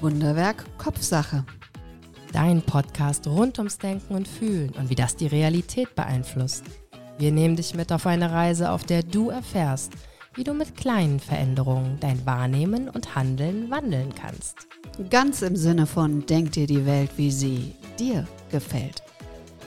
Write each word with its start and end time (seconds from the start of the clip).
Wunderwerk 0.00 0.64
Kopfsache. 0.78 1.44
Dein 2.32 2.62
Podcast 2.62 3.26
rund 3.26 3.58
ums 3.58 3.76
Denken 3.76 4.14
und 4.14 4.26
Fühlen 4.26 4.70
und 4.70 4.88
wie 4.88 4.94
das 4.94 5.14
die 5.14 5.26
Realität 5.26 5.94
beeinflusst. 5.94 6.64
Wir 7.18 7.32
nehmen 7.32 7.56
dich 7.56 7.74
mit 7.74 7.92
auf 7.92 8.06
eine 8.06 8.32
Reise, 8.32 8.70
auf 8.70 8.84
der 8.84 9.02
du 9.02 9.28
erfährst, 9.28 9.92
wie 10.34 10.44
du 10.44 10.54
mit 10.54 10.74
kleinen 10.74 11.20
Veränderungen 11.20 11.98
dein 12.00 12.24
Wahrnehmen 12.24 12.88
und 12.88 13.14
Handeln 13.14 13.70
wandeln 13.70 14.14
kannst. 14.14 14.68
Ganz 15.10 15.42
im 15.42 15.56
Sinne 15.56 15.86
von 15.86 16.24
Denk 16.24 16.52
dir 16.52 16.66
die 16.66 16.86
Welt, 16.86 17.10
wie 17.16 17.30
sie 17.30 17.74
dir 17.98 18.26
gefällt. 18.50 19.02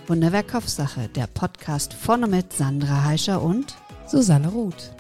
Wunderwerk 0.08 0.48
Kopfsache, 0.48 1.10
der 1.10 1.28
Podcast 1.28 1.94
von 1.94 2.24
und 2.24 2.32
mit 2.32 2.54
Sandra 2.54 3.04
Heischer 3.04 3.40
und 3.40 3.76
Susanne 4.08 4.48
Ruth. 4.48 4.96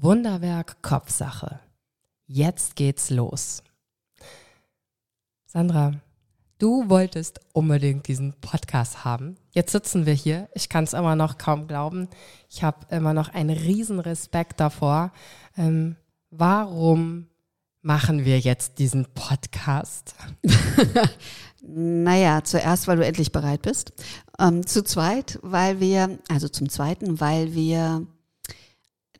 Wunderwerk 0.00 0.80
Kopfsache. 0.80 1.58
Jetzt 2.28 2.76
geht's 2.76 3.10
los. 3.10 3.64
Sandra, 5.44 5.94
du 6.58 6.88
wolltest 6.88 7.40
unbedingt 7.52 8.06
diesen 8.06 8.34
Podcast 8.34 9.04
haben. 9.04 9.36
Jetzt 9.50 9.72
sitzen 9.72 10.06
wir 10.06 10.12
hier. 10.12 10.48
Ich 10.54 10.68
kann 10.68 10.84
es 10.84 10.92
immer 10.92 11.16
noch 11.16 11.36
kaum 11.36 11.66
glauben. 11.66 12.08
Ich 12.48 12.62
habe 12.62 12.86
immer 12.94 13.12
noch 13.12 13.34
einen 13.34 13.50
riesen 13.50 13.98
Respekt 13.98 14.60
davor. 14.60 15.10
Ähm, 15.56 15.96
warum 16.30 17.26
machen 17.82 18.24
wir 18.24 18.38
jetzt 18.38 18.78
diesen 18.78 19.06
Podcast? 19.14 20.14
naja, 21.60 22.44
zuerst, 22.44 22.86
weil 22.86 22.98
du 22.98 23.04
endlich 23.04 23.32
bereit 23.32 23.62
bist. 23.62 23.92
Ähm, 24.38 24.64
zu 24.64 24.84
zweit, 24.84 25.40
weil 25.42 25.80
wir, 25.80 26.20
also 26.28 26.48
zum 26.48 26.68
zweiten, 26.68 27.18
weil 27.18 27.52
wir 27.54 28.06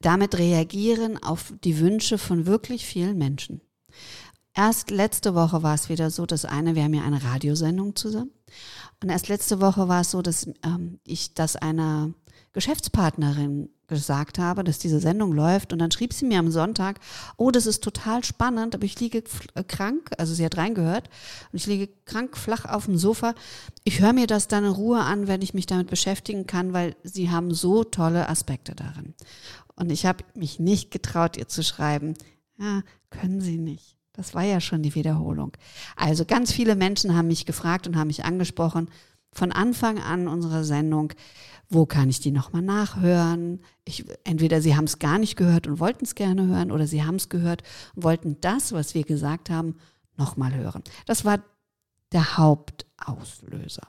damit 0.01 0.39
reagieren 0.39 1.23
auf 1.23 1.53
die 1.65 1.79
Wünsche 1.79 2.19
von 2.19 2.47
wirklich 2.47 2.87
vielen 2.87 3.19
Menschen. 3.19 3.61
Erst 4.55 4.91
letzte 4.91 5.35
Woche 5.35 5.63
war 5.63 5.75
es 5.75 5.89
wieder 5.89 6.11
so, 6.11 6.27
dass 6.27 6.45
eine, 6.45 6.75
wir 6.75 6.85
haben 6.85 6.95
ja 6.95 7.05
eine 7.05 7.23
Radiosendung 7.23 7.95
zusammen, 7.95 8.33
und 9.03 9.11
erst 9.11 9.29
letzte 9.29 9.61
Woche 9.61 9.89
war 9.89 10.01
es 10.01 10.11
so, 10.11 10.23
dass 10.23 10.49
ähm, 10.65 10.99
ich 11.05 11.35
das 11.35 11.55
einer 11.57 12.13
Geschäftspartnerin 12.53 13.69
gesagt 13.87 14.39
habe, 14.39 14.65
dass 14.65 14.79
diese 14.79 15.01
Sendung 15.01 15.33
läuft 15.33 15.73
und 15.73 15.79
dann 15.79 15.91
schrieb 15.91 16.13
sie 16.13 16.27
mir 16.27 16.41
am 16.41 16.51
Sonntag, 16.51 16.99
oh, 17.37 17.51
das 17.51 17.67
ist 17.67 17.83
total 17.83 18.25
spannend, 18.25 18.75
aber 18.75 18.85
ich 18.85 18.99
liege 18.99 19.23
äh, 19.55 19.63
krank, 19.63 20.11
also 20.19 20.35
sie 20.35 20.45
hat 20.45 20.57
reingehört 20.57 21.09
und 21.53 21.59
ich 21.59 21.67
liege 21.67 21.89
krank 22.05 22.37
flach 22.37 22.65
auf 22.65 22.87
dem 22.87 22.99
Sofa. 22.99 23.35
Ich 23.85 24.01
höre 24.01 24.13
mir 24.13 24.27
das 24.27 24.49
dann 24.49 24.65
in 24.65 24.73
Ruhe 24.73 25.01
an, 25.01 25.29
wenn 25.29 25.41
ich 25.41 25.55
mich 25.55 25.67
damit 25.67 25.89
beschäftigen 25.89 26.47
kann, 26.47 26.73
weil 26.73 26.97
sie 27.05 27.31
haben 27.31 27.55
so 27.55 27.85
tolle 27.85 28.29
Aspekte 28.29 28.75
darin. 28.75 29.15
Und 29.79 29.93
ich 29.93 30.07
habe 30.07 30.25
mich 30.35 30.59
nicht 30.59 30.91
getraut, 30.91 31.37
ihr 31.37 31.49
zu 31.49 31.63
schreiben, 31.63 32.15
ja, 32.59 32.83
können 33.11 33.41
Sie 33.41 33.59
nicht. 33.59 33.97
Das 34.13 34.35
war 34.35 34.43
ja 34.43 34.61
schon 34.61 34.83
die 34.83 34.97
Wiederholung. 34.97 35.53
Also 35.95 36.25
ganz 36.25 36.51
viele 36.51 36.75
Menschen 36.75 37.15
haben 37.15 37.29
mich 37.29 37.47
gefragt 37.47 37.87
und 37.87 37.97
haben 37.97 38.09
mich 38.09 38.25
angesprochen, 38.25 38.89
von 39.33 39.53
Anfang 39.53 40.01
an 40.01 40.27
unserer 40.27 40.65
Sendung, 40.65 41.13
wo 41.69 41.87
kann 41.87 42.09
ich 42.09 42.19
die 42.19 42.33
nochmal 42.33 42.63
nachhören? 42.63 43.61
Ich, 43.85 44.05
entweder 44.25 44.61
sie 44.61 44.75
haben 44.75 44.87
es 44.87 44.99
gar 44.99 45.19
nicht 45.19 45.37
gehört 45.37 45.69
und 45.69 45.79
wollten 45.79 46.05
es 46.05 46.17
gerne 46.17 46.47
hören 46.49 46.73
oder 46.73 46.89
sie 46.89 47.05
haben 47.05 47.17
es 47.17 47.29
gehört 47.29 47.63
und 47.95 48.03
wollten 48.03 48.41
das, 48.41 48.73
was 48.73 48.95
wir 48.95 49.05
gesagt 49.05 49.51
haben, 49.51 49.77
nochmal 50.17 50.55
hören. 50.55 50.83
Das 51.07 51.25
war 51.25 51.39
der 52.11 52.37
Hauptauslöser. 52.37 53.87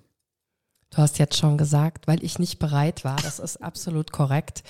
Du 0.92 0.98
hast 0.98 1.18
jetzt 1.18 1.38
schon 1.38 1.58
gesagt, 1.58 2.08
weil 2.08 2.24
ich 2.24 2.38
nicht 2.38 2.60
bereit 2.60 3.04
war. 3.04 3.16
Das 3.16 3.40
ist 3.40 3.58
absolut 3.58 4.12
korrekt. 4.12 4.64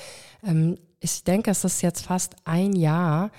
Ähm, 0.44 0.78
ich 1.00 1.24
denke, 1.24 1.52
es 1.52 1.64
ist 1.64 1.82
jetzt 1.82 2.06
fast 2.06 2.36
ein 2.46 2.74
Jahr, 2.74 3.32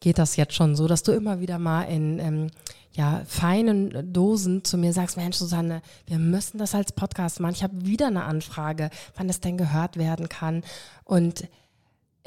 geht 0.00 0.18
das 0.18 0.36
jetzt 0.36 0.54
schon 0.54 0.76
so, 0.76 0.86
dass 0.86 1.02
du 1.02 1.12
immer 1.12 1.40
wieder 1.40 1.58
mal 1.58 1.82
in 1.84 2.18
ähm, 2.18 2.50
ja, 2.92 3.22
feinen 3.26 4.12
Dosen 4.12 4.64
zu 4.64 4.78
mir 4.78 4.92
sagst, 4.92 5.16
Mensch, 5.16 5.36
Susanne, 5.36 5.82
wir 6.06 6.18
müssen 6.18 6.58
das 6.58 6.74
als 6.74 6.92
Podcast 6.92 7.40
machen. 7.40 7.54
Ich 7.54 7.62
habe 7.62 7.84
wieder 7.84 8.06
eine 8.06 8.24
Anfrage, 8.24 8.90
wann 9.16 9.28
das 9.28 9.40
denn 9.40 9.58
gehört 9.58 9.98
werden 9.98 10.28
kann. 10.28 10.64
Und 11.04 11.48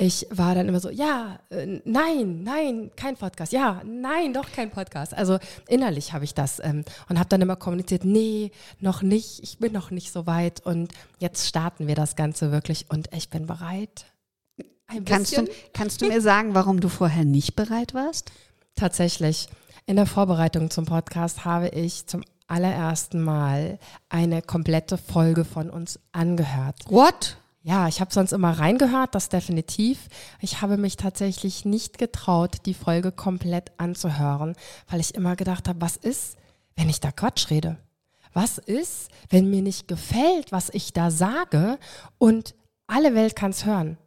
ich 0.01 0.27
war 0.29 0.55
dann 0.55 0.69
immer 0.69 0.79
so, 0.79 0.89
ja, 0.89 1.39
äh, 1.49 1.81
nein, 1.83 2.43
nein, 2.43 2.91
kein 2.95 3.17
Podcast, 3.17 3.51
ja, 3.51 3.81
nein, 3.83 4.33
doch 4.33 4.49
kein 4.51 4.69
Podcast. 4.69 5.13
Also 5.13 5.39
innerlich 5.67 6.13
habe 6.13 6.23
ich 6.23 6.33
das 6.33 6.59
ähm, 6.63 6.85
und 7.09 7.19
habe 7.19 7.27
dann 7.27 7.41
immer 7.41 7.57
kommuniziert, 7.57 8.05
nee, 8.05 8.51
noch 8.79 9.01
nicht, 9.01 9.41
ich 9.43 9.57
bin 9.57 9.73
noch 9.73 9.91
nicht 9.91 10.13
so 10.13 10.25
weit 10.25 10.65
und 10.65 10.93
jetzt 11.17 11.47
starten 11.47 11.87
wir 11.87 11.95
das 11.95 12.15
Ganze 12.15 12.51
wirklich 12.51 12.85
und 12.89 13.09
ich 13.13 13.29
bin 13.29 13.45
bereit. 13.45 14.05
Ein 14.89 15.05
kannst, 15.05 15.37
du, 15.37 15.47
kannst 15.71 16.01
du 16.01 16.07
mir 16.07 16.19
sagen, 16.19 16.55
warum 16.55 16.79
du 16.79 16.89
vorher 16.89 17.23
nicht 17.23 17.55
bereit 17.55 17.93
warst? 17.93 18.31
Tatsächlich. 18.73 19.47
In 19.85 19.97
der 19.97 20.07
Vorbereitung 20.07 20.71
zum 20.71 20.85
Podcast 20.85 21.45
habe 21.45 21.69
ich 21.69 22.07
zum 22.07 22.23
allerersten 22.47 23.21
Mal 23.21 23.77
eine 24.09 24.41
komplette 24.41 24.97
Folge 24.97 25.45
von 25.45 25.69
uns 25.69 25.99
angehört. 26.11 26.85
What? 26.89 27.37
Ja, 27.61 27.87
ich 27.87 28.01
habe 28.01 28.11
sonst 28.11 28.31
immer 28.31 28.57
reingehört, 28.57 29.13
das 29.13 29.29
definitiv. 29.29 30.07
Ich 30.41 30.61
habe 30.61 30.77
mich 30.77 30.97
tatsächlich 30.97 31.65
nicht 31.65 31.99
getraut, 31.99 32.65
die 32.65 32.73
Folge 32.73 33.11
komplett 33.11 33.71
anzuhören, 33.77 34.55
weil 34.87 35.01
ich 35.01 35.13
immer 35.13 35.35
gedacht 35.35 35.67
habe, 35.67 35.81
was 35.81 35.97
ist, 35.97 36.37
wenn 36.75 36.89
ich 36.89 36.99
da 36.99 37.11
Quatsch 37.11 37.51
rede? 37.51 37.77
Was 38.33 38.57
ist, 38.57 39.09
wenn 39.29 39.51
mir 39.51 39.61
nicht 39.61 39.87
gefällt, 39.87 40.51
was 40.51 40.69
ich 40.69 40.93
da 40.93 41.11
sage 41.11 41.77
und 42.17 42.55
alle 42.87 43.13
Welt 43.13 43.35
kann 43.35 43.51
es 43.51 43.65
hören? 43.65 43.97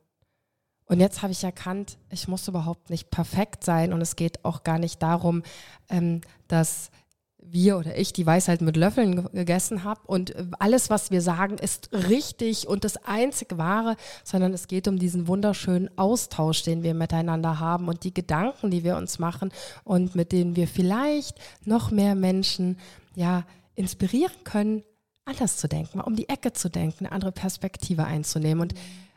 Und 0.93 1.01
jetzt 1.01 1.23
habe 1.23 1.33
ich 1.33 1.43
erkannt, 1.43 1.97
ich 2.11 2.29
muss 2.29 2.47
überhaupt 2.49 2.91
nicht 2.91 3.11
perfekt 3.11 3.65
sein. 3.65 3.95
Und 3.95 4.03
es 4.03 4.15
geht 4.15 4.45
auch 4.45 4.63
gar 4.63 4.79
nicht 4.79 5.03
darum, 5.03 5.43
ähm, 5.89 6.21
dass 6.49 6.91
wir 7.39 7.79
oder 7.79 7.97
ich 7.97 8.13
die 8.13 8.27
Weisheit 8.27 8.61
mit 8.61 8.77
Löffeln 8.77 9.27
gegessen 9.33 9.85
habe 9.85 10.03
und 10.05 10.35
alles, 10.59 10.91
was 10.91 11.11
wir 11.11 11.23
sagen, 11.23 11.57
ist 11.57 11.95
richtig 11.95 12.69
und 12.69 12.85
das 12.85 12.99
einzig 13.07 13.57
wahre, 13.57 13.97
sondern 14.23 14.53
es 14.53 14.69
geht 14.69 14.87
um 14.87 14.99
diesen 14.99 15.29
wunderschönen 15.29 15.89
Austausch, 15.97 16.63
den 16.63 16.83
wir 16.83 16.93
miteinander 16.93 17.59
haben 17.59 17.89
und 17.89 18.05
die 18.05 18.13
Gedanken, 18.13 18.71
die 18.71 18.85
wir 18.85 18.99
uns 18.99 19.19
machen 19.19 19.51
und 19.85 20.15
mit 20.15 20.31
denen 20.31 20.57
wir 20.57 20.69
vielleicht 20.69 21.41
noch 21.65 21.91
mehr 21.91 22.15
Menschen 22.15 22.79
ja 23.15 23.45
inspirieren 23.77 24.45
können, 24.45 24.83
anders 25.25 25.57
zu 25.57 25.69
denken, 25.69 25.99
mal 25.99 26.05
um 26.05 26.17
die 26.17 26.29
Ecke 26.29 26.53
zu 26.53 26.69
denken, 26.69 27.07
eine 27.07 27.13
andere 27.13 27.33
Perspektive 27.33 28.05
einzunehmen. 28.05 28.61
Und 28.61 28.75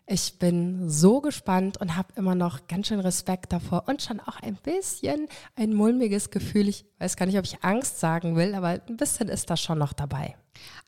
ich 0.08 0.38
bin 0.38 0.88
so 0.88 1.20
gespannt 1.20 1.78
und 1.78 1.96
habe 1.96 2.14
immer 2.16 2.36
noch 2.36 2.68
ganz 2.68 2.88
schön 2.88 3.00
Respekt 3.00 3.52
davor 3.52 3.86
und 3.88 4.04
schon 4.04 4.20
auch 4.20 4.40
ein 4.40 4.56
bisschen 4.56 5.28
ein 5.56 5.74
mulmiges 5.74 6.30
Gefühl. 6.30 6.68
Ich 6.68 6.86
weiß 7.00 7.16
gar 7.16 7.26
nicht, 7.26 7.40
ob 7.40 7.46
ich 7.46 7.64
Angst 7.64 8.00
sagen 8.00 8.36
will, 8.36 8.54
aber 8.54 8.80
ein 8.88 8.98
bisschen 8.98 9.30
ist 9.30 9.50
das 9.50 9.62
schon 9.62 9.80
noch 9.80 9.94
dabei. 9.94 10.36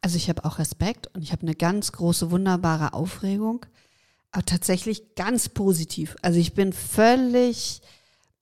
Also 0.01 0.17
ich 0.17 0.29
habe 0.29 0.45
auch 0.45 0.59
Respekt 0.59 1.07
und 1.15 1.23
ich 1.23 1.31
habe 1.31 1.41
eine 1.41 1.55
ganz 1.55 1.91
große, 1.93 2.29
wunderbare 2.29 2.93
Aufregung, 2.93 3.65
aber 4.31 4.45
tatsächlich 4.45 5.15
ganz 5.15 5.49
positiv. 5.49 6.15
Also 6.21 6.39
ich 6.39 6.53
bin 6.53 6.71
völlig 6.71 7.81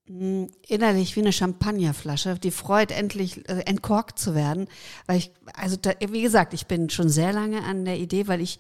hm, 0.08 0.50
innerlich 0.68 1.16
wie 1.16 1.22
eine 1.22 1.32
Champagnerflasche, 1.32 2.38
die 2.38 2.52
freut 2.52 2.92
endlich 2.92 3.48
äh, 3.48 3.62
entkorkt 3.62 4.20
zu 4.20 4.36
werden, 4.36 4.68
weil 5.08 5.20
ich, 5.20 5.32
also 5.54 5.78
da, 5.78 5.92
wie 6.06 6.22
gesagt, 6.22 6.54
ich 6.54 6.68
bin 6.68 6.90
schon 6.90 7.08
sehr 7.08 7.32
lange 7.32 7.64
an 7.64 7.86
der 7.86 7.98
Idee, 7.98 8.28
weil 8.28 8.42
ich 8.42 8.60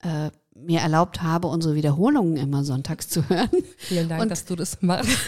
äh, 0.00 0.30
mir 0.54 0.80
erlaubt 0.80 1.22
habe, 1.22 1.48
unsere 1.48 1.74
Wiederholungen 1.74 2.36
immer 2.36 2.64
sonntags 2.64 3.08
zu 3.08 3.28
hören. 3.28 3.50
Vielen 3.78 4.08
Dank, 4.08 4.22
und, 4.22 4.28
dass 4.28 4.44
du 4.44 4.56
das 4.56 4.82
machst. 4.82 5.18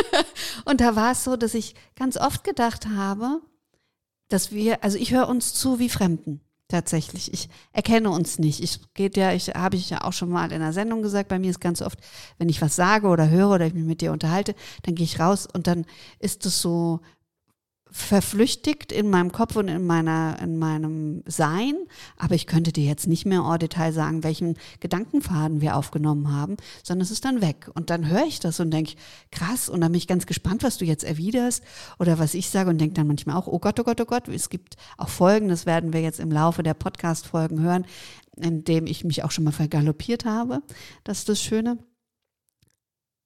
und 0.64 0.80
da 0.80 0.96
war 0.96 1.12
es 1.12 1.24
so, 1.24 1.36
dass 1.36 1.54
ich 1.54 1.74
ganz 1.96 2.16
oft 2.16 2.44
gedacht 2.44 2.86
habe, 2.88 3.40
dass 4.28 4.52
wir, 4.52 4.82
also 4.82 4.98
ich 4.98 5.12
höre 5.12 5.28
uns 5.28 5.54
zu 5.54 5.78
wie 5.78 5.88
Fremden. 5.88 6.40
Tatsächlich. 6.68 7.30
Ich 7.34 7.50
erkenne 7.72 8.08
uns 8.08 8.38
nicht. 8.38 8.62
Ich 8.62 8.80
geht 8.94 9.18
ja, 9.18 9.34
ich 9.34 9.48
habe 9.48 9.76
ich 9.76 9.90
ja 9.90 10.04
auch 10.04 10.14
schon 10.14 10.30
mal 10.30 10.46
in 10.46 10.62
einer 10.62 10.72
Sendung 10.72 11.02
gesagt, 11.02 11.28
bei 11.28 11.38
mir 11.38 11.50
ist 11.50 11.60
ganz 11.60 11.82
oft, 11.82 11.98
wenn 12.38 12.48
ich 12.48 12.62
was 12.62 12.76
sage 12.76 13.08
oder 13.08 13.28
höre 13.28 13.50
oder 13.50 13.66
ich 13.66 13.74
mich 13.74 13.84
mit 13.84 14.00
dir 14.00 14.10
unterhalte, 14.10 14.54
dann 14.84 14.94
gehe 14.94 15.04
ich 15.04 15.20
raus 15.20 15.46
und 15.52 15.66
dann 15.66 15.84
ist 16.18 16.46
es 16.46 16.62
so 16.62 17.00
verflüchtigt 17.92 18.90
in 18.90 19.10
meinem 19.10 19.32
Kopf 19.32 19.54
und 19.54 19.68
in 19.68 19.86
meiner 19.86 20.38
in 20.40 20.58
meinem 20.58 21.22
Sein, 21.26 21.74
aber 22.16 22.34
ich 22.34 22.46
könnte 22.46 22.72
dir 22.72 22.84
jetzt 22.84 23.06
nicht 23.06 23.26
mehr 23.26 23.40
en 23.40 23.58
Detail 23.58 23.92
sagen, 23.92 24.24
welchen 24.24 24.56
Gedankenfaden 24.80 25.60
wir 25.60 25.76
aufgenommen 25.76 26.32
haben, 26.32 26.56
sondern 26.82 27.02
es 27.02 27.10
ist 27.10 27.26
dann 27.26 27.42
weg 27.42 27.70
und 27.74 27.90
dann 27.90 28.08
höre 28.08 28.24
ich 28.24 28.40
das 28.40 28.60
und 28.60 28.70
denke, 28.70 28.94
krass 29.30 29.68
und 29.68 29.82
dann 29.82 29.92
bin 29.92 29.98
ich 29.98 30.06
ganz 30.06 30.24
gespannt, 30.26 30.62
was 30.62 30.78
du 30.78 30.86
jetzt 30.86 31.04
erwiderst 31.04 31.62
oder 31.98 32.18
was 32.18 32.32
ich 32.32 32.48
sage 32.48 32.70
und 32.70 32.78
denke 32.78 32.94
dann 32.94 33.06
manchmal 33.06 33.36
auch, 33.36 33.46
oh 33.46 33.58
Gott, 33.58 33.78
oh 33.78 33.84
Gott, 33.84 34.00
oh 34.00 34.06
Gott, 34.06 34.26
es 34.28 34.48
gibt 34.48 34.76
auch 34.96 35.10
Folgen, 35.10 35.48
das 35.48 35.66
werden 35.66 35.92
wir 35.92 36.00
jetzt 36.00 36.18
im 36.18 36.32
Laufe 36.32 36.62
der 36.62 36.74
Podcast 36.74 37.26
Folgen 37.26 37.60
hören, 37.60 37.84
in 38.36 38.64
dem 38.64 38.86
ich 38.86 39.04
mich 39.04 39.22
auch 39.22 39.30
schon 39.30 39.44
mal 39.44 39.52
vergaloppiert 39.52 40.24
habe. 40.24 40.62
Das 41.04 41.18
ist 41.18 41.28
das 41.28 41.42
Schöne. 41.42 41.78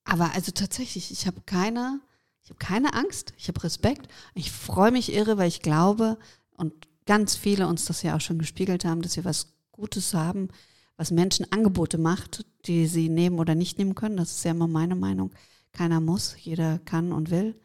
Aber 0.04 0.34
also 0.34 0.52
tatsächlich, 0.52 1.10
ich 1.10 1.26
habe 1.26 1.40
keine 1.46 2.00
ich 2.46 2.50
habe 2.50 2.58
keine 2.60 2.94
Angst, 2.94 3.34
ich 3.36 3.48
habe 3.48 3.64
Respekt. 3.64 4.06
Ich 4.34 4.52
freue 4.52 4.92
mich 4.92 5.12
irre, 5.12 5.36
weil 5.36 5.48
ich 5.48 5.62
glaube 5.62 6.16
und 6.52 6.72
ganz 7.04 7.34
viele 7.34 7.66
uns 7.66 7.86
das 7.86 8.02
ja 8.02 8.14
auch 8.14 8.20
schon 8.20 8.38
gespiegelt 8.38 8.84
haben, 8.84 9.02
dass 9.02 9.16
wir 9.16 9.24
was 9.24 9.48
Gutes 9.72 10.14
haben, 10.14 10.50
was 10.96 11.10
Menschen 11.10 11.50
Angebote 11.50 11.98
macht, 11.98 12.46
die 12.66 12.86
sie 12.86 13.08
nehmen 13.08 13.40
oder 13.40 13.56
nicht 13.56 13.78
nehmen 13.78 13.96
können. 13.96 14.16
Das 14.16 14.30
ist 14.30 14.44
ja 14.44 14.52
immer 14.52 14.68
meine 14.68 14.94
Meinung. 14.94 15.32
Keiner 15.72 16.00
muss, 16.00 16.36
jeder 16.38 16.78
kann 16.78 17.10
und 17.10 17.32
will. 17.32 17.60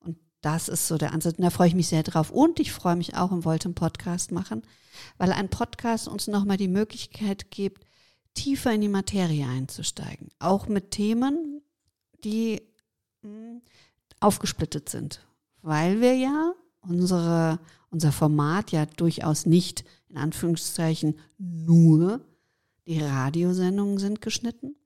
Und 0.00 0.18
das 0.40 0.68
ist 0.68 0.88
so 0.88 0.98
der 0.98 1.12
Ansatz. 1.12 1.38
Und 1.38 1.44
da 1.44 1.50
freue 1.50 1.68
ich 1.68 1.76
mich 1.76 1.86
sehr 1.86 2.02
drauf. 2.02 2.32
Und 2.32 2.58
ich 2.58 2.72
freue 2.72 2.96
mich 2.96 3.14
auch 3.14 3.30
und 3.30 3.44
wollte 3.44 3.66
einen 3.66 3.76
Podcast 3.76 4.32
machen, 4.32 4.62
weil 5.16 5.30
ein 5.30 5.48
Podcast 5.48 6.08
uns 6.08 6.26
nochmal 6.26 6.56
die 6.56 6.66
Möglichkeit 6.66 7.52
gibt, 7.52 7.86
tiefer 8.34 8.72
in 8.72 8.80
die 8.80 8.88
Materie 8.88 9.46
einzusteigen. 9.46 10.30
Auch 10.40 10.66
mit 10.66 10.90
Themen, 10.90 11.62
die 12.24 12.60
hm, 13.22 13.62
aufgesplittet 14.24 14.88
sind. 14.88 15.20
Weil 15.62 16.00
wir 16.00 16.14
ja 16.14 16.54
unsere, 16.80 17.58
unser 17.90 18.12
Format 18.12 18.72
ja 18.72 18.86
durchaus 18.86 19.46
nicht 19.46 19.84
in 20.08 20.16
Anführungszeichen 20.16 21.18
nur 21.38 22.20
die 22.86 23.00
Radiosendungen 23.00 23.98
sind 23.98 24.20
geschnitten, 24.20 24.76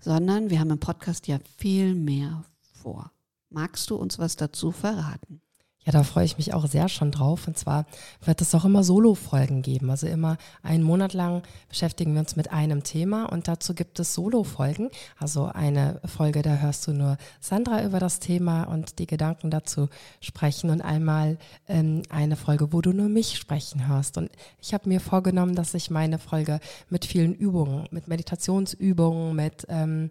sondern 0.00 0.50
wir 0.50 0.58
haben 0.58 0.70
im 0.70 0.80
Podcast 0.80 1.26
ja 1.28 1.38
viel 1.58 1.94
mehr 1.94 2.44
vor. 2.72 3.12
Magst 3.50 3.90
du 3.90 3.96
uns 3.96 4.18
was 4.18 4.36
dazu 4.36 4.72
verraten? 4.72 5.40
Ja, 5.84 5.90
da 5.90 6.04
freue 6.04 6.24
ich 6.24 6.38
mich 6.38 6.54
auch 6.54 6.66
sehr 6.66 6.88
schon 6.88 7.10
drauf. 7.10 7.48
Und 7.48 7.58
zwar 7.58 7.86
wird 8.24 8.40
es 8.40 8.54
auch 8.54 8.64
immer 8.64 8.84
Solo-Folgen 8.84 9.62
geben. 9.62 9.90
Also 9.90 10.06
immer 10.06 10.36
einen 10.62 10.84
Monat 10.84 11.12
lang 11.12 11.42
beschäftigen 11.68 12.12
wir 12.14 12.20
uns 12.20 12.36
mit 12.36 12.52
einem 12.52 12.84
Thema 12.84 13.24
und 13.26 13.48
dazu 13.48 13.74
gibt 13.74 13.98
es 13.98 14.14
Solo-Folgen. 14.14 14.90
Also 15.18 15.46
eine 15.46 16.00
Folge, 16.04 16.42
da 16.42 16.56
hörst 16.56 16.86
du 16.86 16.92
nur 16.92 17.16
Sandra 17.40 17.84
über 17.84 17.98
das 17.98 18.20
Thema 18.20 18.64
und 18.64 19.00
die 19.00 19.08
Gedanken 19.08 19.50
dazu 19.50 19.88
sprechen 20.20 20.70
und 20.70 20.82
einmal 20.82 21.36
ähm, 21.66 22.02
eine 22.10 22.36
Folge, 22.36 22.72
wo 22.72 22.80
du 22.80 22.92
nur 22.92 23.08
mich 23.08 23.36
sprechen 23.36 23.88
hörst. 23.88 24.18
Und 24.18 24.30
ich 24.60 24.74
habe 24.74 24.88
mir 24.88 25.00
vorgenommen, 25.00 25.56
dass 25.56 25.74
ich 25.74 25.90
meine 25.90 26.20
Folge 26.20 26.60
mit 26.90 27.04
vielen 27.04 27.34
Übungen, 27.34 27.88
mit 27.90 28.06
Meditationsübungen, 28.06 29.34
mit 29.34 29.66
ähm, 29.68 30.10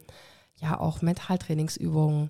ja 0.60 0.80
auch 0.80 1.02
Mentaltrainingsübungen 1.02 2.28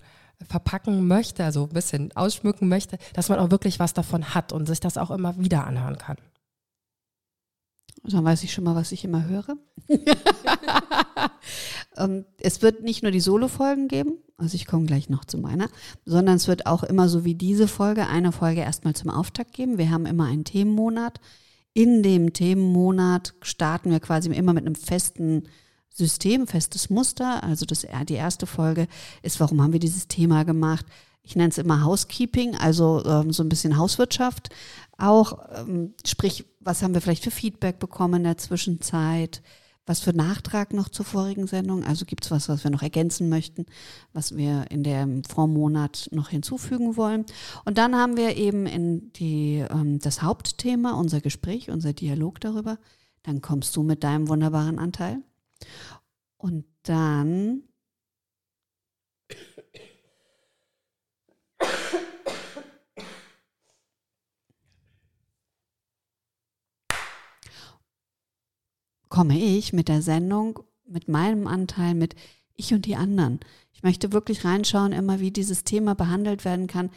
verpacken 0.47 1.07
möchte, 1.07 1.43
also 1.43 1.63
ein 1.63 1.73
bisschen 1.73 2.15
ausschmücken 2.15 2.67
möchte, 2.67 2.97
dass 3.13 3.29
man 3.29 3.39
auch 3.39 3.51
wirklich 3.51 3.79
was 3.79 3.93
davon 3.93 4.33
hat 4.33 4.53
und 4.53 4.65
sich 4.67 4.79
das 4.79 4.97
auch 4.97 5.11
immer 5.11 5.37
wieder 5.37 5.65
anhören 5.65 5.97
kann. 5.97 6.17
Dann 8.03 8.25
weiß 8.25 8.43
ich 8.43 8.51
schon 8.51 8.63
mal, 8.63 8.75
was 8.75 8.91
ich 8.91 9.03
immer 9.03 9.25
höre. 9.25 9.55
Ähm, 11.97 12.25
es 12.39 12.61
wird 12.61 12.83
nicht 12.83 13.03
nur 13.03 13.11
die 13.11 13.19
Solo-Folgen 13.19 13.87
geben, 13.87 14.13
also 14.37 14.55
ich 14.55 14.65
komme 14.65 14.85
gleich 14.85 15.09
noch 15.09 15.25
zu 15.25 15.37
meiner, 15.37 15.67
sondern 16.05 16.37
es 16.37 16.47
wird 16.47 16.65
auch 16.65 16.83
immer 16.83 17.09
so 17.09 17.25
wie 17.25 17.35
diese 17.35 17.67
Folge 17.67 18.07
eine 18.07 18.31
Folge 18.31 18.61
erstmal 18.61 18.95
zum 18.95 19.09
Auftakt 19.09 19.53
geben. 19.53 19.77
Wir 19.77 19.91
haben 19.91 20.05
immer 20.05 20.25
einen 20.25 20.45
Themenmonat. 20.45 21.19
In 21.73 22.01
dem 22.01 22.33
Themenmonat 22.33 23.33
starten 23.41 23.91
wir 23.91 23.99
quasi 23.99 24.29
immer 24.29 24.53
mit 24.53 24.65
einem 24.65 24.75
festen 24.75 25.43
System, 25.93 26.47
festes 26.47 26.89
Muster. 26.89 27.43
Also 27.43 27.65
das, 27.65 27.85
die 28.07 28.13
erste 28.13 28.47
Folge 28.47 28.87
ist, 29.21 29.39
warum 29.39 29.61
haben 29.61 29.73
wir 29.73 29.79
dieses 29.79 30.07
Thema 30.07 30.43
gemacht? 30.43 30.85
Ich 31.23 31.35
nenne 31.35 31.49
es 31.49 31.57
immer 31.57 31.83
Housekeeping, 31.83 32.55
also 32.55 33.03
ähm, 33.05 33.31
so 33.31 33.43
ein 33.43 33.49
bisschen 33.49 33.77
Hauswirtschaft. 33.77 34.49
Auch, 34.97 35.39
ähm, 35.55 35.93
sprich, 36.05 36.45
was 36.59 36.81
haben 36.81 36.93
wir 36.93 37.01
vielleicht 37.01 37.23
für 37.23 37.31
Feedback 37.31 37.79
bekommen 37.79 38.15
in 38.15 38.23
der 38.23 38.37
Zwischenzeit? 38.37 39.41
Was 39.85 39.99
für 39.99 40.13
Nachtrag 40.13 40.73
noch 40.73 40.89
zur 40.89 41.05
vorigen 41.05 41.47
Sendung? 41.47 41.83
Also 41.83 42.05
gibt 42.05 42.23
es 42.23 42.31
was, 42.31 42.49
was 42.49 42.63
wir 42.63 42.71
noch 42.71 42.83
ergänzen 42.83 43.29
möchten, 43.29 43.65
was 44.13 44.37
wir 44.37 44.65
in 44.69 44.83
dem 44.83 45.23
Vormonat 45.23 46.07
noch 46.11 46.29
hinzufügen 46.29 46.97
wollen? 46.97 47.25
Und 47.65 47.77
dann 47.77 47.95
haben 47.95 48.15
wir 48.15 48.37
eben 48.37 48.65
in 48.67 49.11
die, 49.13 49.65
ähm, 49.69 49.99
das 49.99 50.21
Hauptthema, 50.21 50.93
unser 50.93 51.19
Gespräch, 51.19 51.69
unser 51.69 51.93
Dialog 51.93 52.39
darüber. 52.39 52.77
Dann 53.23 53.41
kommst 53.41 53.75
du 53.75 53.83
mit 53.83 54.03
deinem 54.03 54.27
wunderbaren 54.27 54.79
Anteil. 54.79 55.21
Und 56.37 56.65
dann 56.83 57.63
komme 69.09 69.37
ich 69.37 69.73
mit 69.73 69.87
der 69.87 70.01
Sendung, 70.01 70.61
mit 70.87 71.07
meinem 71.07 71.45
Anteil, 71.45 71.93
mit 71.93 72.15
ich 72.55 72.73
und 72.73 72.85
die 72.85 72.95
anderen. 72.95 73.39
Ich 73.73 73.83
möchte 73.83 74.11
wirklich 74.11 74.45
reinschauen, 74.45 74.93
immer 74.93 75.19
wie 75.19 75.31
dieses 75.31 75.63
Thema 75.63 75.93
behandelt 75.93 76.45
werden 76.45 76.67
kann. 76.67 76.89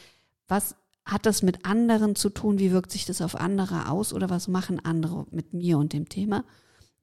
Was 0.49 0.77
hat 1.05 1.27
das 1.27 1.43
mit 1.43 1.67
anderen 1.67 2.17
zu 2.17 2.31
tun? 2.31 2.59
Wie 2.59 2.73
wirkt 2.73 2.93
sich 2.93 3.05
das 3.05 3.21
auf 3.21 3.35
andere 3.35 3.91
aus? 3.91 4.13
Oder 4.15 4.31
was 4.31 4.49
machen 4.49 4.81
andere 4.85 5.27
mit 5.31 5.53
mir 5.53 5.77
und 5.77 5.93
dem 5.93 6.09
Thema? 6.09 6.45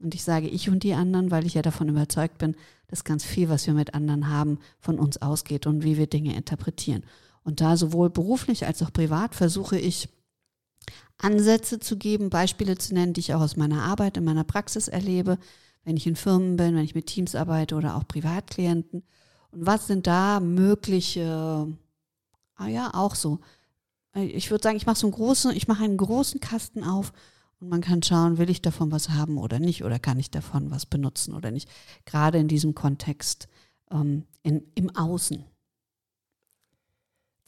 Und 0.02 0.16
ich 0.16 0.24
sage 0.24 0.48
ich 0.48 0.70
und 0.70 0.84
die 0.84 0.94
anderen, 0.94 1.32
weil 1.32 1.46
ich 1.46 1.54
ja 1.54 1.62
davon 1.62 1.90
überzeugt 1.90 2.38
bin, 2.38 2.56
dass 2.88 3.04
ganz 3.04 3.24
viel, 3.24 3.50
was 3.50 3.68
wir 3.68 3.74
mit 3.74 3.94
anderen 3.94 4.30
haben, 4.30 4.60
von 4.80 5.00
uns 5.00 5.22
ausgeht 5.22 5.68
und 5.68 5.84
wie 5.84 5.98
wir 5.98 6.08
Dinge 6.08 6.36
interpretieren. 6.36 7.04
Und 7.44 7.62
da 7.62 7.78
sowohl 7.78 8.10
beruflich 8.10 8.66
als 8.66 8.84
auch 8.84 8.94
privat 8.94 9.36
versuche 9.36 9.78
ich 9.78 10.10
Ansätze 11.18 11.80
zu 11.80 11.98
geben, 11.98 12.30
Beispiele 12.30 12.78
zu 12.78 12.94
nennen, 12.94 13.14
die 13.14 13.22
ich 13.22 13.34
auch 13.34 13.42
aus 13.42 13.56
meiner 13.56 13.84
Arbeit, 13.84 14.18
in 14.18 14.24
meiner 14.24 14.44
Praxis 14.44 14.88
erlebe, 14.88 15.38
wenn 15.84 15.98
ich 15.98 16.08
in 16.08 16.16
Firmen 16.16 16.58
bin, 16.58 16.76
wenn 16.76 16.84
ich 16.84 16.96
mit 16.96 17.08
Teams 17.08 17.36
arbeite 17.36 17.76
oder 17.76 17.96
auch 17.96 18.08
Privatklienten. 18.08 19.04
Und 19.52 19.66
was 19.66 19.88
sind 19.88 20.08
da 20.08 20.40
mögliche, 20.40 21.68
ah 22.56 22.68
ja, 22.68 22.92
auch 22.94 23.16
so. 23.16 23.40
Ich 24.14 24.52
würde 24.52 24.64
sagen, 24.64 24.78
ich 24.78 24.86
mache 24.86 24.98
so 24.98 25.08
einen 25.08 25.14
großen, 25.14 25.56
ich 25.56 25.68
mache 25.68 25.84
einen 25.84 25.98
großen 25.98 26.40
Kasten 26.40 26.84
auf 26.84 27.14
und 27.62 27.70
man 27.70 27.82
kann 27.82 28.02
schauen, 28.02 28.40
will 28.40 28.50
ich 28.50 28.62
davon 28.62 28.92
was 28.92 29.10
haben 29.10 29.38
oder 29.38 29.60
nicht, 29.60 29.84
oder 29.84 30.00
kann 30.00 30.20
ich 30.20 30.32
davon 30.32 30.72
was 30.72 30.88
benutzen 30.88 31.36
oder 31.36 31.52
nicht. 31.52 31.70
Gerade 32.06 32.40
in 32.40 32.48
diesem 32.48 32.74
Kontext 32.74 33.48
ähm, 33.92 34.26
in, 34.42 34.64
im 34.74 34.90
Außen. 34.96 35.46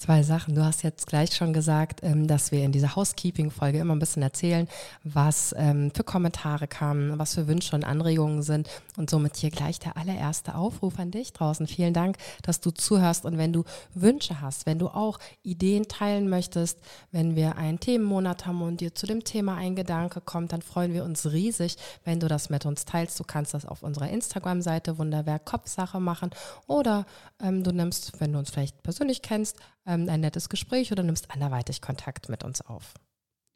Zwei 0.03 0.21
Sachen. 0.21 0.53
Du 0.53 0.65
hast 0.65 0.83
jetzt 0.83 1.07
gleich 1.07 1.33
schon 1.33 1.53
gesagt, 1.53 2.01
ähm, 2.03 2.27
dass 2.27 2.51
wir 2.51 2.65
in 2.65 2.73
dieser 2.73 2.97
Housekeeping-Folge 2.97 3.79
immer 3.79 3.95
ein 3.95 3.99
bisschen 3.99 4.21
erzählen, 4.21 4.67
was 5.05 5.55
ähm, 5.57 5.91
für 5.95 6.03
Kommentare 6.03 6.67
kamen, 6.67 7.17
was 7.17 7.35
für 7.35 7.47
Wünsche 7.47 7.73
und 7.73 7.85
Anregungen 7.85 8.43
sind. 8.43 8.67
Und 8.97 9.09
somit 9.09 9.37
hier 9.37 9.49
gleich 9.49 9.79
der 9.79 9.95
allererste 9.95 10.55
Aufruf 10.55 10.99
an 10.99 11.11
dich 11.11 11.31
draußen. 11.31 11.67
Vielen 11.67 11.93
Dank, 11.93 12.17
dass 12.41 12.59
du 12.59 12.71
zuhörst. 12.71 13.23
Und 13.23 13.37
wenn 13.37 13.53
du 13.53 13.63
Wünsche 13.93 14.41
hast, 14.41 14.65
wenn 14.65 14.77
du 14.77 14.89
auch 14.89 15.19
Ideen 15.41 15.87
teilen 15.87 16.27
möchtest, 16.27 16.79
wenn 17.13 17.37
wir 17.37 17.55
einen 17.55 17.79
Themenmonat 17.79 18.45
haben 18.45 18.61
und 18.61 18.81
dir 18.81 18.93
zu 18.93 19.07
dem 19.07 19.23
Thema 19.23 19.55
ein 19.55 19.77
Gedanke 19.77 20.19
kommt, 20.19 20.51
dann 20.51 20.61
freuen 20.61 20.93
wir 20.93 21.05
uns 21.05 21.31
riesig, 21.31 21.77
wenn 22.03 22.19
du 22.19 22.27
das 22.27 22.49
mit 22.49 22.65
uns 22.65 22.83
teilst. 22.83 23.17
Du 23.21 23.23
kannst 23.23 23.53
das 23.53 23.65
auf 23.65 23.83
unserer 23.83 24.09
Instagram-Seite 24.09 24.97
Wunderwerk 24.97 25.45
Kopfsache 25.45 26.01
machen 26.01 26.31
oder 26.67 27.05
ähm, 27.41 27.63
du 27.63 27.71
nimmst, 27.71 28.19
wenn 28.19 28.33
du 28.33 28.39
uns 28.39 28.49
vielleicht 28.49 28.83
persönlich 28.83 29.21
kennst, 29.21 29.59
ähm, 29.93 30.09
ein 30.09 30.21
nettes 30.21 30.49
Gespräch 30.49 30.91
oder 30.91 31.03
nimmst 31.03 31.31
anderweitig 31.31 31.81
Kontakt 31.81 32.29
mit 32.29 32.43
uns 32.43 32.61
auf. 32.61 32.93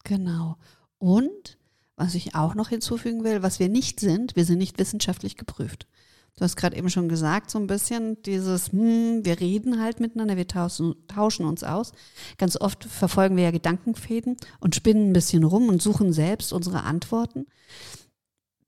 Genau. 0.03 0.57
Und 0.97 1.57
was 1.95 2.15
ich 2.15 2.35
auch 2.35 2.55
noch 2.55 2.69
hinzufügen 2.69 3.23
will, 3.23 3.41
was 3.43 3.59
wir 3.59 3.69
nicht 3.69 3.99
sind, 3.99 4.35
wir 4.35 4.45
sind 4.45 4.59
nicht 4.59 4.79
wissenschaftlich 4.79 5.35
geprüft. 5.35 5.87
Du 6.35 6.43
hast 6.43 6.55
gerade 6.55 6.77
eben 6.77 6.91
schon 6.91 7.09
gesagt, 7.09 7.49
so 7.49 7.57
ein 7.57 7.65
bisschen 7.65 8.21
dieses, 8.21 8.71
hm, 8.71 9.25
wir 9.25 9.39
reden 9.39 9.81
halt 9.81 9.99
miteinander, 9.99 10.37
wir 10.37 10.47
tauschen, 10.47 10.95
tauschen 11.07 11.47
uns 11.47 11.63
aus. 11.63 11.93
Ganz 12.37 12.61
oft 12.61 12.83
verfolgen 12.83 13.35
wir 13.35 13.43
ja 13.45 13.51
Gedankenfäden 13.51 14.37
und 14.59 14.75
spinnen 14.75 15.09
ein 15.09 15.13
bisschen 15.13 15.43
rum 15.43 15.67
und 15.67 15.81
suchen 15.81 16.13
selbst 16.13 16.53
unsere 16.53 16.83
Antworten. 16.83 17.47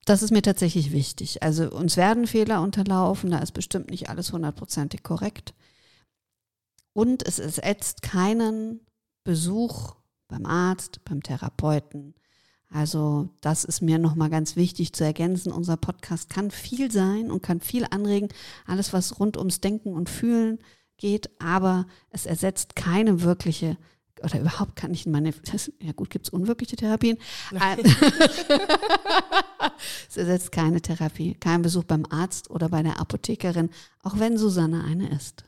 Das 0.05 0.23
ist 0.23 0.31
mir 0.31 0.41
tatsächlich 0.41 0.91
wichtig. 0.91 1.43
Also 1.43 1.69
uns 1.69 1.95
werden 1.95 2.25
Fehler 2.25 2.63
unterlaufen, 2.63 3.29
da 3.29 3.37
ist 3.37 3.51
bestimmt 3.51 3.91
nicht 3.91 4.09
alles 4.09 4.33
hundertprozentig 4.33 5.03
korrekt. 5.03 5.53
Und 6.93 7.25
es 7.25 7.39
ersetzt 7.39 8.01
keinen 8.01 8.81
Besuch 9.23 9.95
beim 10.27 10.45
Arzt, 10.45 11.03
beim 11.05 11.21
Therapeuten. 11.23 12.15
Also 12.71 13.29
das 13.41 13.63
ist 13.63 13.81
mir 13.81 13.97
nochmal 13.97 14.29
ganz 14.29 14.55
wichtig 14.55 14.93
zu 14.93 15.03
ergänzen. 15.03 15.51
Unser 15.51 15.77
Podcast 15.77 16.29
kann 16.29 16.51
viel 16.51 16.91
sein 16.91 17.31
und 17.31 17.41
kann 17.41 17.61
viel 17.61 17.85
anregen. 17.89 18.29
Alles, 18.67 18.93
was 18.93 19.19
rund 19.19 19.37
ums 19.37 19.59
Denken 19.59 19.93
und 19.93 20.09
Fühlen 20.09 20.59
geht, 20.97 21.29
aber 21.39 21.87
es 22.11 22.25
ersetzt 22.25 22.75
keine 22.75 23.21
wirkliche 23.21 23.77
oder 24.21 24.39
überhaupt 24.39 24.75
kann 24.75 24.93
ich 24.93 25.05
meine, 25.05 25.31
das, 25.51 25.71
ja 25.79 25.93
gut, 25.93 26.09
gibt 26.09 26.27
es 26.27 26.33
unwirkliche 26.33 26.75
Therapien. 26.75 27.17
es 30.09 30.17
ersetzt 30.17 30.51
keine 30.51 30.81
Therapie, 30.81 31.35
kein 31.35 31.61
Besuch 31.61 31.85
beim 31.85 32.05
Arzt 32.09 32.49
oder 32.49 32.67
bei 32.69 32.83
der 32.83 32.99
Apothekerin, 32.99 33.69
auch 34.03 34.19
wenn 34.19 34.37
Susanne 34.37 34.83
eine 34.83 35.09
ist. 35.09 35.45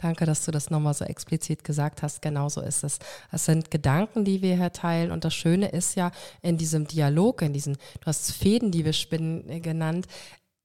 Danke, 0.00 0.26
dass 0.26 0.44
du 0.44 0.52
das 0.52 0.70
nochmal 0.70 0.94
so 0.94 1.04
explizit 1.04 1.64
gesagt 1.64 2.02
hast. 2.02 2.22
Genauso 2.22 2.60
ist 2.60 2.84
es. 2.84 3.00
Es 3.32 3.46
sind 3.46 3.72
Gedanken, 3.72 4.24
die 4.24 4.42
wir 4.42 4.56
hier 4.56 4.72
teilen. 4.72 5.10
Und 5.10 5.24
das 5.24 5.34
Schöne 5.34 5.70
ist 5.70 5.96
ja 5.96 6.12
in 6.40 6.56
diesem 6.56 6.86
Dialog, 6.86 7.42
in 7.42 7.52
diesen, 7.52 7.74
du 7.74 8.06
hast 8.06 8.30
Fäden, 8.30 8.70
die 8.70 8.84
wir 8.84 8.92
spinnen, 8.92 9.48
äh, 9.48 9.58
genannt. 9.58 10.06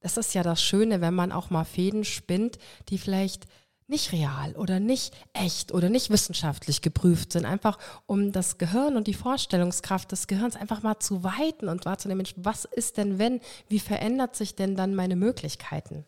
Es 0.02 0.18
ist 0.18 0.36
ja 0.36 0.44
das 0.44 0.62
Schöne, 0.62 1.02
wenn 1.02 1.16
man 1.16 1.32
auch 1.32 1.50
mal 1.50 1.64
Fäden 1.64 2.04
spinnt, 2.04 2.60
die 2.90 3.00
vielleicht 3.00 3.48
nicht 3.88 4.12
real 4.12 4.54
oder 4.54 4.80
nicht 4.80 5.16
echt 5.34 5.74
oder 5.74 5.90
nicht 5.90 6.12
wissenschaftlich 6.12 6.84
geprüft 6.84 7.34
sind, 7.34 7.46
einfach 7.46 7.80
um 8.06 8.32
das 8.32 8.60
Gehirn 8.60 8.96
und 8.96 9.08
die 9.08 9.14
Vorstellungskraft 9.14 10.12
des 10.12 10.28
Gehirns 10.28 10.56
einfach 10.56 10.84
mal 10.84 11.00
zu 11.00 11.24
weiten 11.24 11.70
und 11.70 11.86
wahrzunehmen, 11.86 12.28
was 12.36 12.66
ist 12.66 12.98
denn 12.98 13.18
wenn, 13.18 13.42
wie 13.68 13.80
verändert 13.80 14.36
sich 14.36 14.56
denn 14.56 14.76
dann 14.76 14.94
meine 14.96 15.16
Möglichkeiten? 15.16 16.06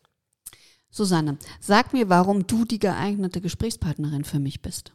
Susanne, 0.96 1.38
sag 1.60 1.92
mir, 1.92 2.08
warum 2.08 2.48
du 2.48 2.64
die 2.64 2.80
geeignete 2.80 3.42
Gesprächspartnerin 3.42 4.24
für 4.24 4.40
mich 4.40 4.62
bist. 4.62 4.94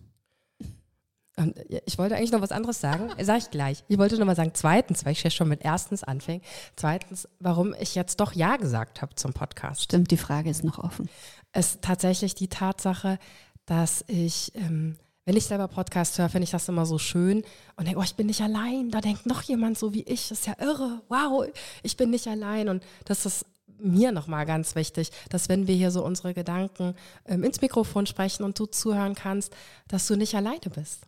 Und 1.37 1.59
ich 1.87 1.99
wollte 1.99 2.17
eigentlich 2.17 2.33
noch 2.33 2.41
was 2.41 2.53
anderes 2.53 2.81
sagen. 2.81 3.11
Sag 3.23 3.39
ich 3.39 3.51
gleich. 3.51 3.85
Ich 3.89 3.99
wollte 3.99 4.19
noch 4.19 4.27
mal 4.27 4.37
sagen, 4.37 4.53
zweitens, 4.55 5.05
weil 5.05 5.13
ich 5.13 5.23
ja 5.23 5.31
schon 5.31 5.49
mit 5.49 5.63
erstens 5.63 6.03
anfing. 6.03 6.41
Zweitens, 6.77 7.29
warum 7.39 7.75
ich 7.79 7.95
jetzt 7.95 8.21
doch 8.21 8.33
Ja 8.33 8.57
gesagt 8.57 9.01
habe 9.01 9.15
zum 9.15 9.33
Podcast. 9.33 9.83
Stimmt, 9.83 10.11
die 10.11 10.17
Frage 10.17 10.51
ist 10.51 10.65
noch 10.65 10.79
offen. 10.79 11.09
Es 11.53 11.75
ist 11.75 11.83
tatsächlich 11.83 12.35
die 12.35 12.49
Tatsache, 12.49 13.19
dass 13.65 14.05
ich, 14.07 14.53
ähm, 14.55 14.97
wenn 15.25 15.37
ich 15.37 15.47
selber 15.47 15.69
Podcast 15.69 16.19
höre, 16.19 16.29
finde 16.29 16.45
ich 16.45 16.51
das 16.51 16.69
immer 16.69 16.85
so 16.85 16.99
schön 16.99 17.43
und 17.77 17.87
denke, 17.87 18.01
oh, 18.01 18.05
ich 18.05 18.17
bin 18.17 18.27
nicht 18.27 18.41
allein. 18.41 18.91
Da 18.91 19.01
denkt 19.01 19.27
noch 19.27 19.43
jemand 19.43 19.79
so 19.79 19.95
wie 19.95 20.03
ich. 20.03 20.29
Das 20.29 20.41
ist 20.41 20.47
ja 20.47 20.57
irre. 20.59 21.03
Wow, 21.09 21.47
ich 21.83 21.97
bin 21.97 22.11
nicht 22.11 22.27
allein. 22.27 22.69
Und 22.69 22.83
das 23.05 23.25
ist 23.25 23.47
mir 23.83 24.13
nochmal 24.13 24.47
ganz 24.47 24.75
wichtig, 24.75 25.11
dass 25.29 25.49
wenn 25.49 25.67
wir 25.67 25.75
hier 25.75 25.91
so 25.91 26.05
unsere 26.05 26.35
Gedanken 26.35 26.95
ähm, 27.27 27.45
ins 27.45 27.61
Mikrofon 27.61 28.07
sprechen 28.07 28.45
und 28.45 28.59
du 28.59 28.67
zuhören 28.67 29.15
kannst, 29.15 29.55
dass 29.89 30.07
du 30.07 30.17
nicht 30.17 30.35
alleine 30.35 30.71
bist. 30.75 31.07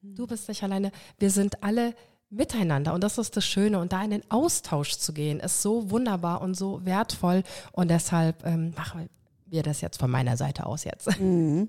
Du 0.00 0.26
bist 0.26 0.48
nicht 0.48 0.62
alleine. 0.62 0.92
Wir 1.18 1.30
sind 1.30 1.62
alle 1.62 1.94
miteinander 2.30 2.94
und 2.94 3.02
das 3.02 3.18
ist 3.18 3.36
das 3.36 3.44
Schöne. 3.44 3.78
Und 3.78 3.92
da 3.92 4.02
in 4.02 4.10
den 4.10 4.30
Austausch 4.30 4.96
zu 4.96 5.12
gehen, 5.12 5.40
ist 5.40 5.62
so 5.62 5.90
wunderbar 5.90 6.40
und 6.40 6.54
so 6.54 6.84
wertvoll. 6.84 7.42
Und 7.72 7.90
deshalb 7.90 8.44
ähm, 8.46 8.74
machen 8.76 9.08
wir 9.46 9.62
das 9.62 9.80
jetzt 9.80 9.98
von 9.98 10.10
meiner 10.10 10.36
Seite 10.36 10.66
aus 10.66 10.84
jetzt. 10.84 11.20
Mhm. 11.20 11.68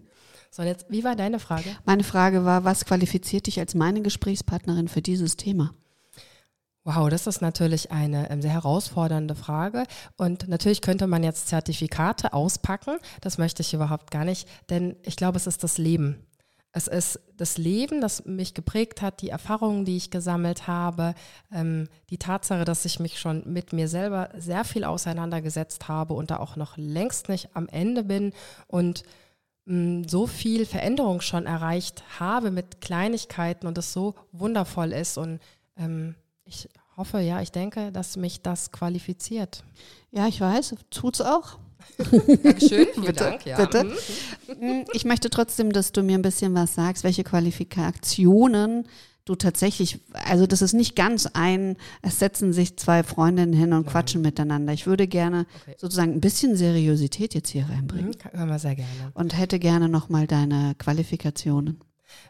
So, 0.52 0.64
jetzt, 0.64 0.88
wie 0.90 1.04
war 1.04 1.16
deine 1.16 1.40
Frage? 1.40 1.70
Meine 1.86 2.04
Frage 2.04 2.44
war, 2.44 2.64
was 2.64 2.86
qualifiziert 2.86 3.46
dich 3.46 3.60
als 3.60 3.76
meine 3.76 4.02
Gesprächspartnerin 4.02 4.88
für 4.88 5.02
dieses 5.02 5.38
Thema? 5.38 5.74
Wow, 6.86 7.10
das 7.10 7.28
ist 7.28 7.42
natürlich 7.42 7.92
eine 7.92 8.30
ähm, 8.30 8.42
sehr 8.42 8.52
herausfordernde 8.52 9.36
Frage. 9.36 9.84
Und 10.18 10.48
natürlich 10.48 10.82
könnte 10.82 11.08
man 11.08 11.24
jetzt 11.24 11.48
Zertifikate 11.48 12.34
auspacken. 12.34 12.98
Das 13.22 13.38
möchte 13.38 13.62
ich 13.62 13.74
überhaupt 13.74 14.12
gar 14.12 14.24
nicht, 14.24 14.48
denn 14.70 14.96
ich 15.04 15.16
glaube, 15.16 15.38
es 15.38 15.46
ist 15.46 15.64
das 15.64 15.78
Leben. 15.78 16.26
Es 16.72 16.88
ist 16.88 17.20
das 17.36 17.58
Leben, 17.58 18.00
das 18.00 18.26
mich 18.26 18.54
geprägt 18.54 19.02
hat, 19.02 19.22
die 19.22 19.30
Erfahrungen, 19.30 19.86
die 19.86 19.98
ich 19.98 20.12
gesammelt 20.12 20.68
habe, 20.68 21.16
ähm, 21.52 21.90
die 22.12 22.20
Tatsache, 22.20 22.64
dass 22.64 22.86
ich 22.86 23.00
mich 23.00 23.20
schon 23.20 23.44
mit 23.52 23.74
mir 23.74 23.88
selber 23.88 24.30
sehr 24.38 24.64
viel 24.64 24.84
auseinandergesetzt 24.84 25.88
habe 25.88 26.14
und 26.14 26.32
da 26.32 26.38
auch 26.38 26.56
noch 26.56 26.78
längst 26.78 27.28
nicht 27.28 27.56
am 27.56 27.68
Ende 27.70 28.04
bin 28.04 28.34
und 28.68 29.04
mh, 29.66 30.08
so 30.08 30.28
viel 30.28 30.66
Veränderung 30.66 31.22
schon 31.22 31.48
erreicht 31.48 32.04
habe 32.20 32.52
mit 32.52 32.82
Kleinigkeiten 32.82 33.68
und 33.68 33.78
es 33.78 33.92
so 33.92 34.16
wundervoll 34.32 34.94
ist. 34.94 35.18
Und 35.18 35.40
ähm, 35.76 36.16
ich 36.50 36.68
hoffe, 36.98 37.20
ja, 37.20 37.41
ich 37.41 37.51
denke, 37.51 37.91
dass 37.91 38.18
mich 38.18 38.41
das 38.41 38.72
qualifiziert. 38.72 39.63
Ja, 40.12 40.27
ich 40.27 40.41
weiß, 40.41 40.75
tut's 40.89 41.22
auch. 41.22 41.60
Dankeschön, 41.98 42.88
vielen 42.94 43.06
bitte, 43.06 43.13
Dank. 43.13 43.46
Ja. 43.46 43.58
Bitte. 43.58 43.86
Mhm. 44.60 44.86
Ich 44.94 45.06
möchte 45.06 45.29
trotzdem, 45.29 45.72
dass 45.72 45.91
du 45.91 46.03
mir 46.03 46.18
ein 46.18 46.22
bisschen 46.22 46.53
was 46.56 46.75
sagst, 46.75 47.03
welche 47.03 47.24
Qualifikationen 47.24 48.86
du 49.25 49.36
tatsächlich, 49.36 50.00
also 50.13 50.48
das 50.48 50.62
ist 50.62 50.74
nicht 50.74 50.96
ganz 50.96 51.27
ein, 51.27 51.77
es 52.01 52.20
setzen 52.20 52.51
sich 52.51 52.77
zwei 52.77 53.03
Freundinnen 53.03 53.53
hin 53.53 53.74
und 53.74 53.86
Nein. 53.86 53.91
quatschen 53.91 54.22
miteinander. 54.22 54.74
Ich 54.74 54.88
würde 54.88 55.08
gerne 55.08 55.46
okay. 55.62 55.75
sozusagen 55.77 56.13
ein 56.13 56.22
bisschen 56.22 56.56
Seriosität 56.56 57.36
jetzt 57.36 57.50
hier 57.50 57.70
reinbringen. 57.70 58.10
Mhm, 58.10 58.18
können 58.18 58.50
wir 58.50 58.60
sehr 58.60 58.75
gerne. 58.75 59.12
Und 59.13 59.38
hätte 59.38 59.60
gerne 59.60 59.88
nochmal 59.88 60.25
deine 60.25 60.74
Qualifikationen. 60.79 61.79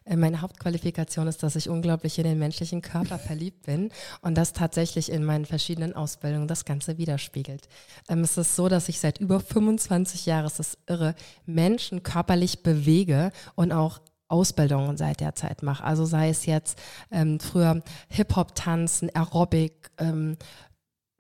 Äh, 0.06 0.16
meine 0.16 0.42
Hauptqualifikation 0.42 1.28
ist, 1.28 1.44
dass 1.44 1.56
ich 1.56 1.70
unglaublich 1.70 2.18
in 2.18 2.24
den 2.24 2.40
menschlichen 2.40 2.82
Körper 2.82 3.20
verliebt 3.20 3.66
bin 3.66 3.92
und 4.22 4.36
das 4.36 4.54
tatsächlich 4.54 5.12
in 5.12 5.24
meinen 5.24 5.46
verschiedenen 5.46 5.96
Ausbildungen 5.96 6.48
das 6.48 6.66
Ganze 6.66 6.98
widerspiegelt. 6.98 7.68
Ähm, 8.08 8.22
es 8.22 8.38
ist 8.38 8.56
so, 8.56 8.70
dass 8.70 8.90
ich 8.90 9.00
seit 9.00 9.20
über 9.20 9.40
25 9.40 10.26
Jahren, 10.26 10.46
es 10.46 10.60
ist 10.60 10.78
irre, 10.88 11.16
Menschen 11.46 12.04
körperlich 12.04 12.64
bewege 12.64 13.32
und 13.56 13.72
auch 13.72 14.00
Ausbildungen 14.30 14.96
seit 14.96 15.20
der 15.20 15.34
Zeit 15.34 15.64
mache. 15.64 15.84
Also 15.84 16.06
sei 16.06 16.30
es 16.30 16.46
jetzt 16.46 16.80
ähm, 17.12 17.40
früher 17.40 17.82
Hip-Hop-Tanzen, 18.10 19.14
Aerobic, 19.14 19.90
ähm, 19.98 20.38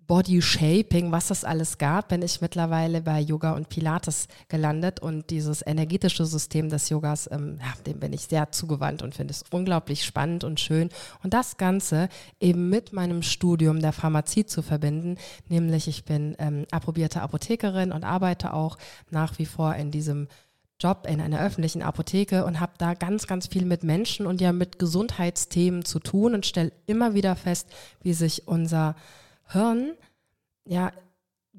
Body 0.09 0.41
Shaping, 0.41 1.11
was 1.11 1.29
es 1.29 1.43
alles 1.43 1.77
gab, 1.77 2.07
bin 2.07 2.23
ich 2.23 2.41
mittlerweile 2.41 2.99
bei 3.01 3.19
Yoga 3.19 3.51
und 3.51 3.69
Pilates 3.69 4.27
gelandet 4.47 4.99
und 5.01 5.29
dieses 5.29 5.63
energetische 5.63 6.25
System 6.25 6.67
des 6.67 6.89
Yogas, 6.89 7.29
ähm, 7.31 7.59
ja, 7.59 7.71
dem 7.85 7.99
bin 7.99 8.11
ich 8.11 8.21
sehr 8.21 8.51
zugewandt 8.51 9.03
und 9.03 9.13
finde 9.13 9.33
es 9.33 9.43
unglaublich 9.51 10.03
spannend 10.03 10.43
und 10.43 10.59
schön. 10.59 10.89
Und 11.21 11.35
das 11.35 11.57
Ganze 11.57 12.09
eben 12.39 12.69
mit 12.69 12.91
meinem 12.91 13.21
Studium 13.21 13.81
der 13.81 13.93
Pharmazie 13.93 14.47
zu 14.47 14.63
verbinden, 14.63 15.17
nämlich 15.47 15.87
ich 15.87 16.05
bin 16.05 16.35
ähm, 16.39 16.65
approbierte 16.71 17.21
Apothekerin 17.21 17.91
und 17.91 18.03
arbeite 18.03 18.55
auch 18.55 18.79
nach 19.11 19.37
wie 19.37 19.45
vor 19.45 19.75
in 19.75 19.91
diesem 19.91 20.27
Job 20.81 21.05
in 21.07 21.21
einer 21.21 21.39
öffentlichen 21.39 21.83
Apotheke 21.83 22.45
und 22.45 22.59
habe 22.59 22.73
da 22.79 22.95
ganz, 22.95 23.27
ganz 23.27 23.45
viel 23.45 23.63
mit 23.63 23.83
Menschen 23.83 24.25
und 24.25 24.41
ja 24.41 24.53
mit 24.53 24.79
Gesundheitsthemen 24.79 25.85
zu 25.85 25.99
tun 25.99 26.33
und 26.33 26.47
stelle 26.47 26.71
immer 26.87 27.13
wieder 27.13 27.35
fest, 27.35 27.67
wie 28.01 28.13
sich 28.13 28.47
unser 28.47 28.95
Hirn, 29.51 29.93
ja, 30.65 30.91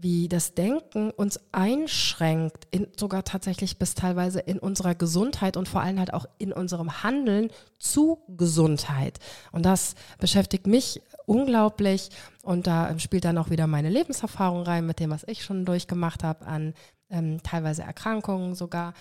wie 0.03 0.29
das 0.29 0.55
Denken 0.55 1.11
uns 1.11 1.39
einschränkt, 1.53 2.67
in, 2.71 2.87
sogar 2.97 3.25
tatsächlich 3.25 3.79
bis 3.79 3.95
teilweise 3.95 4.41
in 4.41 4.59
unserer 4.59 4.95
Gesundheit 4.95 5.57
und 5.57 5.69
vor 5.69 5.83
allem 5.83 5.99
halt 5.99 6.15
auch 6.15 6.25
in 6.39 6.53
unserem 6.53 7.03
Handeln 7.03 7.51
zu 7.79 8.23
Gesundheit. 8.29 9.19
Und 9.53 9.67
das 9.67 9.95
beschäftigt 10.19 10.67
mich 10.67 11.03
unglaublich 11.27 12.11
und 12.43 12.67
da 12.67 12.99
spielt 12.99 13.25
dann 13.25 13.37
auch 13.37 13.51
wieder 13.51 13.67
meine 13.67 13.91
Lebenserfahrung 13.91 14.63
rein 14.63 14.87
mit 14.87 15.01
dem, 15.01 15.11
was 15.11 15.25
ich 15.27 15.45
schon 15.45 15.67
durchgemacht 15.67 16.25
habe 16.25 16.47
an 16.47 16.75
ähm, 17.11 17.43
teilweise 17.43 17.83
Erkrankungen 17.83 18.55
sogar. 18.55 18.95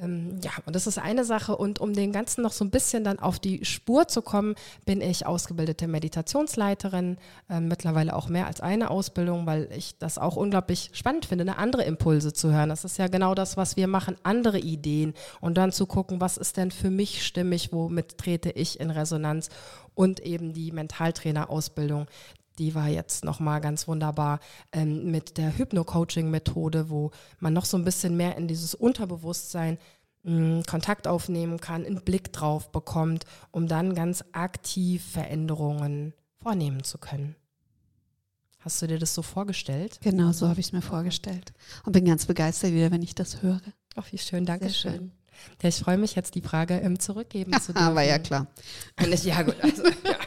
Ähm, 0.00 0.38
ja, 0.42 0.52
und 0.66 0.76
das 0.76 0.86
ist 0.86 0.98
eine 0.98 1.24
Sache. 1.24 1.56
Und 1.56 1.80
um 1.80 1.94
den 1.94 2.12
Ganzen 2.12 2.42
noch 2.42 2.52
so 2.52 2.64
ein 2.64 2.70
bisschen 2.70 3.04
dann 3.04 3.18
auf 3.18 3.38
die 3.38 3.64
Spur 3.64 4.08
zu 4.08 4.22
kommen, 4.22 4.54
bin 4.84 5.00
ich 5.00 5.26
ausgebildete 5.26 5.88
Meditationsleiterin, 5.88 7.16
äh, 7.48 7.60
mittlerweile 7.60 8.14
auch 8.14 8.28
mehr 8.28 8.46
als 8.46 8.60
eine 8.60 8.90
Ausbildung, 8.90 9.46
weil 9.46 9.68
ich 9.76 9.98
das 9.98 10.18
auch 10.18 10.36
unglaublich 10.36 10.90
spannend 10.92 11.26
finde, 11.26 11.42
eine 11.42 11.58
andere 11.58 11.84
Impulse 11.84 12.32
zu 12.32 12.52
hören. 12.52 12.68
Das 12.68 12.84
ist 12.84 12.98
ja 12.98 13.08
genau 13.08 13.34
das, 13.34 13.56
was 13.56 13.76
wir 13.76 13.88
machen, 13.88 14.16
andere 14.22 14.58
Ideen 14.58 15.14
und 15.40 15.56
dann 15.56 15.72
zu 15.72 15.86
gucken, 15.86 16.20
was 16.20 16.36
ist 16.36 16.56
denn 16.56 16.70
für 16.70 16.90
mich 16.90 17.26
stimmig, 17.26 17.72
womit 17.72 18.18
trete 18.18 18.50
ich 18.50 18.78
in 18.80 18.90
Resonanz 18.90 19.48
und 19.94 20.20
eben 20.20 20.52
die 20.52 20.72
Mentaltrainer-Ausbildung, 20.72 22.06
die 22.60 22.74
war 22.74 22.88
jetzt 22.88 23.24
nochmal 23.24 23.60
ganz 23.60 23.88
wunderbar 23.88 24.38
ähm, 24.72 25.10
mit 25.10 25.38
der 25.38 25.56
Hypno-Coaching-Methode, 25.56 26.90
wo 26.90 27.10
man 27.38 27.54
noch 27.54 27.64
so 27.64 27.76
ein 27.78 27.84
bisschen 27.84 28.16
mehr 28.16 28.36
in 28.36 28.46
dieses 28.46 28.74
Unterbewusstsein 28.74 29.78
mh, 30.22 30.58
mm, 30.58 30.62
Kontakt 30.64 31.08
aufnehmen 31.08 31.58
kann, 31.58 31.86
einen 31.86 32.02
Blick 32.02 32.32
drauf 32.32 32.70
bekommt, 32.70 33.24
um 33.50 33.66
dann 33.66 33.94
ganz 33.94 34.22
aktiv 34.32 35.02
Veränderungen 35.04 36.12
vornehmen 36.42 36.84
zu 36.84 36.98
können. 36.98 37.34
Hast 38.58 38.82
du 38.82 38.86
dir 38.86 38.98
das 38.98 39.14
so 39.14 39.22
vorgestellt? 39.22 39.98
Genau, 40.02 40.32
so 40.32 40.46
habe 40.46 40.60
ich 40.60 40.66
es 40.66 40.72
mir 40.72 40.82
vorgestellt. 40.82 41.54
Und 41.84 41.92
bin 41.92 42.04
ganz 42.04 42.26
begeistert 42.26 42.72
wieder, 42.72 42.90
wenn 42.90 43.02
ich 43.02 43.14
das 43.14 43.40
höre. 43.40 43.62
Ach, 43.96 44.12
wie 44.12 44.18
schön, 44.18 44.44
danke 44.44 44.66
Sehr 44.68 44.92
schön. 44.92 45.12
Ja, 45.62 45.70
ich 45.70 45.76
freue 45.76 45.96
mich 45.96 46.14
jetzt, 46.14 46.34
die 46.34 46.42
Frage 46.42 46.74
ähm, 46.74 46.98
zurückgeben 46.98 47.52
zu 47.60 47.72
dürfen. 47.72 47.88
Aber 47.88 48.02
ja, 48.02 48.18
klar. 48.18 48.48
ja, 49.00 49.42
gut. 49.42 49.56
Also, 49.62 49.82
ja. 49.84 50.18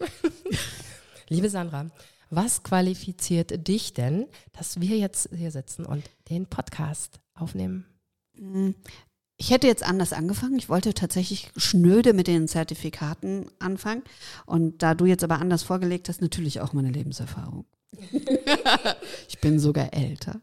Liebe 1.28 1.48
Sandra, 1.48 1.86
was 2.30 2.62
qualifiziert 2.62 3.68
dich 3.68 3.94
denn, 3.94 4.26
dass 4.52 4.80
wir 4.80 4.96
jetzt 4.96 5.28
hier 5.36 5.50
sitzen 5.50 5.84
und 5.84 6.04
den 6.30 6.46
Podcast 6.46 7.20
aufnehmen? 7.34 7.86
Mm, 8.34 8.70
ich 9.36 9.50
hätte 9.50 9.66
jetzt 9.66 9.82
anders 9.82 10.12
angefangen. 10.12 10.56
Ich 10.56 10.68
wollte 10.68 10.94
tatsächlich 10.94 11.50
schnöde 11.56 12.12
mit 12.12 12.28
den 12.28 12.48
Zertifikaten 12.48 13.50
anfangen. 13.58 14.02
Und 14.46 14.82
da 14.82 14.94
du 14.94 15.04
jetzt 15.04 15.24
aber 15.24 15.40
anders 15.40 15.62
vorgelegt 15.62 16.08
hast, 16.08 16.20
natürlich 16.20 16.60
auch 16.60 16.72
meine 16.72 16.90
Lebenserfahrung. 16.90 17.64
ich 19.28 19.38
bin 19.40 19.58
sogar 19.58 19.92
älter. 19.92 20.40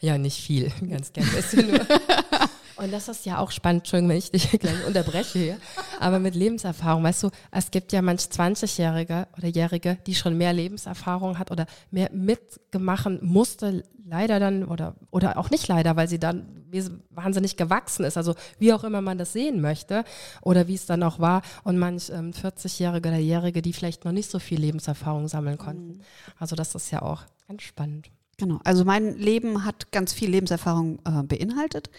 Ja, 0.00 0.18
nicht 0.18 0.40
viel, 0.40 0.72
ganz 0.88 1.12
gern. 1.12 1.28
Nur. 1.54 1.86
Und 2.78 2.92
das 2.92 3.08
ist 3.08 3.26
ja 3.26 3.38
auch 3.38 3.50
spannend, 3.50 3.80
Entschuldigung, 3.80 4.10
wenn 4.10 4.18
ich 4.18 4.30
dich 4.30 4.50
gleich 4.60 4.86
unterbreche 4.86 5.38
hier. 5.38 5.56
Aber 5.98 6.20
mit 6.20 6.34
Lebenserfahrung, 6.34 7.02
weißt 7.02 7.24
du, 7.24 7.30
es 7.50 7.70
gibt 7.70 7.92
ja 7.92 8.02
manch 8.02 8.22
20-Jährige 8.22 9.26
oder 9.36 9.48
Jährige, 9.48 9.98
die 10.06 10.14
schon 10.14 10.38
mehr 10.38 10.52
Lebenserfahrung 10.52 11.38
hat 11.38 11.50
oder 11.50 11.66
mehr 11.90 12.10
mitgemacht 12.12 13.22
musste, 13.22 13.84
leider 14.04 14.38
dann 14.38 14.64
oder, 14.64 14.94
oder 15.10 15.38
auch 15.38 15.50
nicht 15.50 15.66
leider, 15.68 15.96
weil 15.96 16.08
sie 16.08 16.18
dann 16.18 16.46
wahnsinnig 17.10 17.56
gewachsen 17.56 18.04
ist. 18.04 18.16
Also 18.16 18.34
wie 18.58 18.72
auch 18.72 18.84
immer 18.84 19.00
man 19.00 19.18
das 19.18 19.32
sehen 19.32 19.60
möchte 19.60 20.04
oder 20.42 20.68
wie 20.68 20.74
es 20.74 20.86
dann 20.86 21.02
auch 21.02 21.18
war. 21.18 21.42
Und 21.64 21.78
manch 21.78 22.10
ähm, 22.10 22.30
40-Jährige 22.30 23.08
oder 23.08 23.18
Jährige, 23.18 23.60
die 23.60 23.72
vielleicht 23.72 24.04
noch 24.04 24.12
nicht 24.12 24.30
so 24.30 24.38
viel 24.38 24.60
Lebenserfahrung 24.60 25.26
sammeln 25.28 25.58
konnten. 25.58 25.98
Mhm. 25.98 26.02
Also 26.38 26.54
das 26.54 26.74
ist 26.74 26.90
ja 26.90 27.02
auch 27.02 27.22
ganz 27.48 27.62
spannend. 27.62 28.10
Genau, 28.38 28.60
also 28.62 28.84
mein 28.84 29.18
Leben 29.18 29.64
hat 29.64 29.90
ganz 29.90 30.12
viel 30.12 30.30
Lebenserfahrung 30.30 31.00
äh, 31.04 31.24
beinhaltet. 31.24 31.90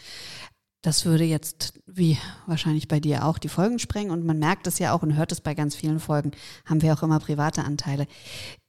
Das 0.81 1.05
würde 1.05 1.25
jetzt, 1.25 1.73
wie 1.87 2.17
wahrscheinlich 2.45 2.87
bei 2.87 3.01
dir 3.01 3.25
auch, 3.25 3.37
die 3.37 3.49
Folgen 3.49 3.79
sprengen. 3.79 4.11
Und 4.11 4.25
man 4.25 4.39
merkt 4.39 4.65
es 4.65 4.79
ja 4.79 4.93
auch 4.93 5.03
und 5.03 5.17
hört 5.17 5.31
es 5.31 5.41
bei 5.41 5.53
ganz 5.53 5.75
vielen 5.75 5.99
Folgen, 5.99 6.31
haben 6.65 6.81
wir 6.81 6.93
auch 6.93 7.03
immer 7.03 7.19
private 7.19 7.63
Anteile. 7.63 8.07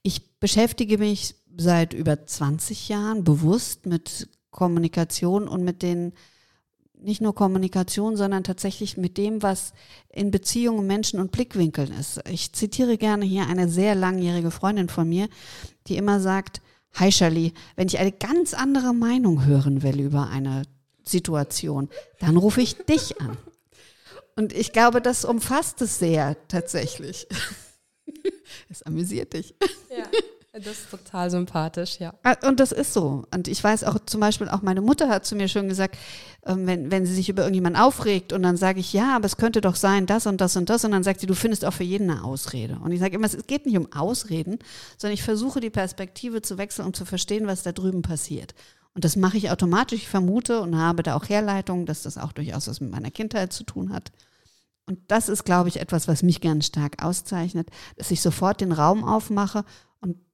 Ich 0.03 0.37
beschäftige 0.39 0.97
mich 0.97 1.35
seit 1.55 1.93
über 1.93 2.25
20 2.25 2.89
Jahren 2.89 3.23
bewusst 3.23 3.85
mit 3.85 4.27
Kommunikation 4.49 5.47
und 5.47 5.63
mit 5.63 5.81
den 5.81 6.13
nicht 7.01 7.21
nur 7.21 7.33
Kommunikation, 7.33 8.15
sondern 8.15 8.43
tatsächlich 8.43 8.95
mit 8.97 9.17
dem, 9.17 9.41
was 9.41 9.73
in 10.09 10.29
Beziehungen, 10.29 10.85
Menschen 10.85 11.19
und 11.19 11.31
Blickwinkeln 11.31 11.91
ist. 11.93 12.21
Ich 12.29 12.53
zitiere 12.53 12.97
gerne 12.97 13.25
hier 13.25 13.47
eine 13.47 13.69
sehr 13.69 13.95
langjährige 13.95 14.51
Freundin 14.51 14.87
von 14.87 15.09
mir, 15.09 15.27
die 15.87 15.97
immer 15.97 16.19
sagt, 16.19 16.61
Hi 16.95 17.09
Shirley, 17.09 17.53
wenn 17.77 17.87
ich 17.87 17.99
eine 17.99 18.11
ganz 18.11 18.53
andere 18.53 18.93
Meinung 18.93 19.45
hören 19.45 19.81
will 19.81 20.01
über 20.01 20.27
eine 20.27 20.63
Situation, 21.03 21.89
dann 22.19 22.37
rufe 22.37 22.61
ich 22.61 22.77
dich 22.77 23.19
an. 23.21 23.37
Und 24.35 24.53
ich 24.53 24.71
glaube, 24.71 25.01
das 25.01 25.25
umfasst 25.25 25.81
es 25.81 25.99
sehr 25.99 26.35
tatsächlich. 26.47 27.27
Es 28.69 28.83
amüsiert 28.83 29.33
dich. 29.33 29.55
Ja. 29.89 30.05
Das 30.63 30.79
ist 30.79 30.91
total 30.91 31.29
sympathisch, 31.29 31.99
ja. 31.99 32.13
Ah, 32.23 32.35
und 32.47 32.59
das 32.59 32.71
ist 32.71 32.93
so. 32.93 33.25
Und 33.33 33.47
ich 33.47 33.63
weiß 33.63 33.83
auch 33.83 33.97
zum 34.05 34.19
Beispiel, 34.21 34.49
auch 34.49 34.61
meine 34.61 34.81
Mutter 34.81 35.09
hat 35.09 35.25
zu 35.25 35.35
mir 35.35 35.47
schon 35.47 35.67
gesagt, 35.67 35.97
ähm, 36.45 36.67
wenn, 36.67 36.91
wenn 36.91 37.05
sie 37.05 37.13
sich 37.13 37.29
über 37.29 37.43
irgendjemanden 37.43 37.81
aufregt 37.81 38.33
und 38.33 38.43
dann 38.43 38.57
sage 38.57 38.79
ich, 38.79 38.93
ja, 38.93 39.15
aber 39.15 39.25
es 39.25 39.37
könnte 39.37 39.61
doch 39.61 39.75
sein, 39.75 40.05
das 40.05 40.27
und 40.27 40.41
das 40.41 40.55
und 40.55 40.69
das. 40.69 40.85
Und 40.85 40.91
dann 40.91 41.03
sagt 41.03 41.19
sie, 41.19 41.27
du 41.27 41.35
findest 41.35 41.65
auch 41.65 41.73
für 41.73 41.83
jeden 41.83 42.09
eine 42.09 42.23
Ausrede. 42.23 42.79
Und 42.83 42.91
ich 42.91 42.99
sage 42.99 43.15
immer, 43.15 43.27
es 43.27 43.47
geht 43.47 43.65
nicht 43.65 43.77
um 43.77 43.91
Ausreden, 43.91 44.59
sondern 44.97 45.13
ich 45.13 45.23
versuche 45.23 45.59
die 45.59 45.69
Perspektive 45.69 46.41
zu 46.41 46.57
wechseln 46.57 46.85
und 46.85 46.95
zu 46.95 47.05
verstehen, 47.05 47.47
was 47.47 47.63
da 47.63 47.71
drüben 47.71 48.01
passiert. 48.01 48.53
Und 48.93 49.05
das 49.05 49.15
mache 49.15 49.37
ich 49.37 49.51
automatisch. 49.51 50.01
Ich 50.01 50.09
vermute 50.09 50.61
und 50.61 50.77
habe 50.77 51.03
da 51.03 51.15
auch 51.15 51.29
Herleitungen, 51.29 51.85
dass 51.85 52.03
das 52.03 52.17
auch 52.17 52.33
durchaus 52.33 52.67
was 52.67 52.81
mit 52.81 52.91
meiner 52.91 53.11
Kindheit 53.11 53.53
zu 53.53 53.63
tun 53.63 53.93
hat. 53.93 54.11
Und 54.85 54.99
das 55.07 55.29
ist, 55.29 55.45
glaube 55.45 55.69
ich, 55.69 55.79
etwas, 55.79 56.07
was 56.07 56.23
mich 56.23 56.41
ganz 56.41 56.65
stark 56.65 57.01
auszeichnet, 57.03 57.69
dass 57.95 58.11
ich 58.11 58.21
sofort 58.21 58.61
den 58.61 58.71
Raum 58.71 59.03
aufmache 59.03 59.63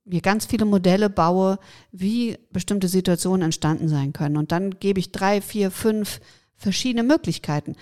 mir 0.08 0.22
ganz 0.22 0.46
viele 0.46 0.66
Modelle 0.66 1.10
baue, 1.10 1.60
wie 1.92 2.38
bestimmte 2.52 2.88
Situationen 2.88 3.44
entstanden 3.44 3.90
sein 3.90 4.14
können. 4.14 4.38
Und 4.38 4.52
dann 4.52 4.80
gebe 4.80 5.00
ich 5.00 5.12
drei, 5.12 5.42
vier, 5.42 5.72
fünf 5.72 6.20
verschiedene 6.56 7.04
Möglichkeiten. 7.04 7.76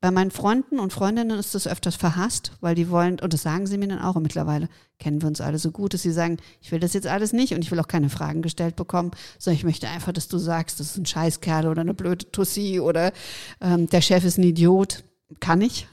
Bei 0.00 0.12
meinen 0.12 0.30
Freunden 0.30 0.78
und 0.78 0.92
Freundinnen 0.92 1.36
ist 1.36 1.56
das 1.56 1.66
öfters 1.66 1.96
verhasst, 1.96 2.52
weil 2.60 2.76
die 2.76 2.88
wollen, 2.88 3.18
und 3.18 3.32
das 3.32 3.42
sagen 3.42 3.66
sie 3.66 3.78
mir 3.78 3.88
dann 3.88 3.98
auch, 3.98 4.14
und 4.14 4.22
mittlerweile 4.22 4.68
kennen 5.00 5.20
wir 5.20 5.26
uns 5.26 5.40
alle 5.40 5.58
so 5.58 5.72
gut, 5.72 5.92
dass 5.92 6.02
sie 6.02 6.12
sagen, 6.12 6.36
ich 6.60 6.70
will 6.70 6.78
das 6.78 6.92
jetzt 6.92 7.08
alles 7.08 7.32
nicht 7.32 7.52
und 7.52 7.64
ich 7.64 7.72
will 7.72 7.80
auch 7.80 7.88
keine 7.88 8.08
Fragen 8.08 8.40
gestellt 8.40 8.76
bekommen, 8.76 9.10
sondern 9.38 9.56
ich 9.58 9.64
möchte 9.64 9.88
einfach, 9.88 10.12
dass 10.12 10.28
du 10.28 10.38
sagst, 10.38 10.78
das 10.78 10.90
ist 10.90 10.98
ein 10.98 11.06
Scheißkerl 11.06 11.66
oder 11.66 11.80
eine 11.80 11.94
blöde 11.94 12.30
Tussi 12.30 12.78
oder 12.78 13.12
ähm, 13.60 13.88
der 13.88 14.00
Chef 14.00 14.24
ist 14.24 14.38
ein 14.38 14.44
Idiot. 14.44 15.02
Kann 15.40 15.60
ich. 15.60 15.86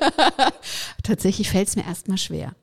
Tatsächlich 1.04 1.48
fällt 1.48 1.68
es 1.68 1.76
mir 1.76 1.84
erstmal 1.84 2.18
schwer. 2.18 2.56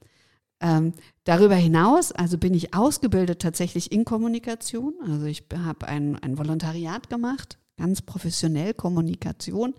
Ähm, 0.65 0.93
darüber 1.25 1.53
hinaus, 1.53 2.11
also 2.11 2.39
bin 2.39 2.55
ich 2.55 2.73
ausgebildet 2.73 3.39
tatsächlich 3.39 3.91
in 3.91 4.03
Kommunikation. 4.03 4.95
Also 5.07 5.27
ich 5.27 5.43
habe 5.55 5.87
ein, 5.87 6.17
ein 6.23 6.39
Volontariat 6.39 7.07
gemacht, 7.07 7.59
ganz 7.77 8.01
professionell 8.01 8.73
Kommunikation. 8.73 9.75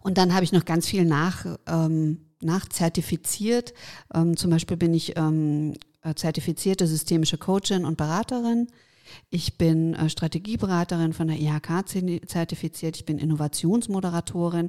Und 0.00 0.18
dann 0.18 0.34
habe 0.34 0.42
ich 0.42 0.50
noch 0.50 0.64
ganz 0.64 0.88
viel 0.88 1.04
nach, 1.04 1.46
ähm, 1.68 2.26
nachzertifiziert. 2.40 3.74
Ähm, 4.12 4.36
zum 4.36 4.50
Beispiel 4.50 4.76
bin 4.76 4.92
ich 4.92 5.16
ähm, 5.16 5.74
zertifizierte 6.16 6.88
systemische 6.88 7.38
Coachin 7.38 7.84
und 7.84 7.96
Beraterin. 7.96 8.66
Ich 9.30 9.58
bin 9.58 9.94
äh, 9.94 10.08
Strategieberaterin 10.08 11.12
von 11.12 11.28
der 11.28 11.38
IHK 11.38 11.86
zertifiziert. 12.26 12.96
Ich 12.96 13.04
bin 13.04 13.18
Innovationsmoderatorin. 13.18 14.68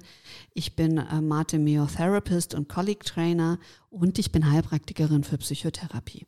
Ich 0.54 0.75
bin 0.75 0.98
äh, 0.98 1.22
Mate 1.22 1.60
Myotherapist 1.60 2.54
und 2.54 2.70
Colleague 2.70 3.04
Trainer 3.06 3.60
und 3.89 4.20
ich 4.20 4.32
bin 4.32 4.51
Heilpraktikerin 4.51 5.24
für 5.24 5.38
Psychotherapie. 5.38 6.25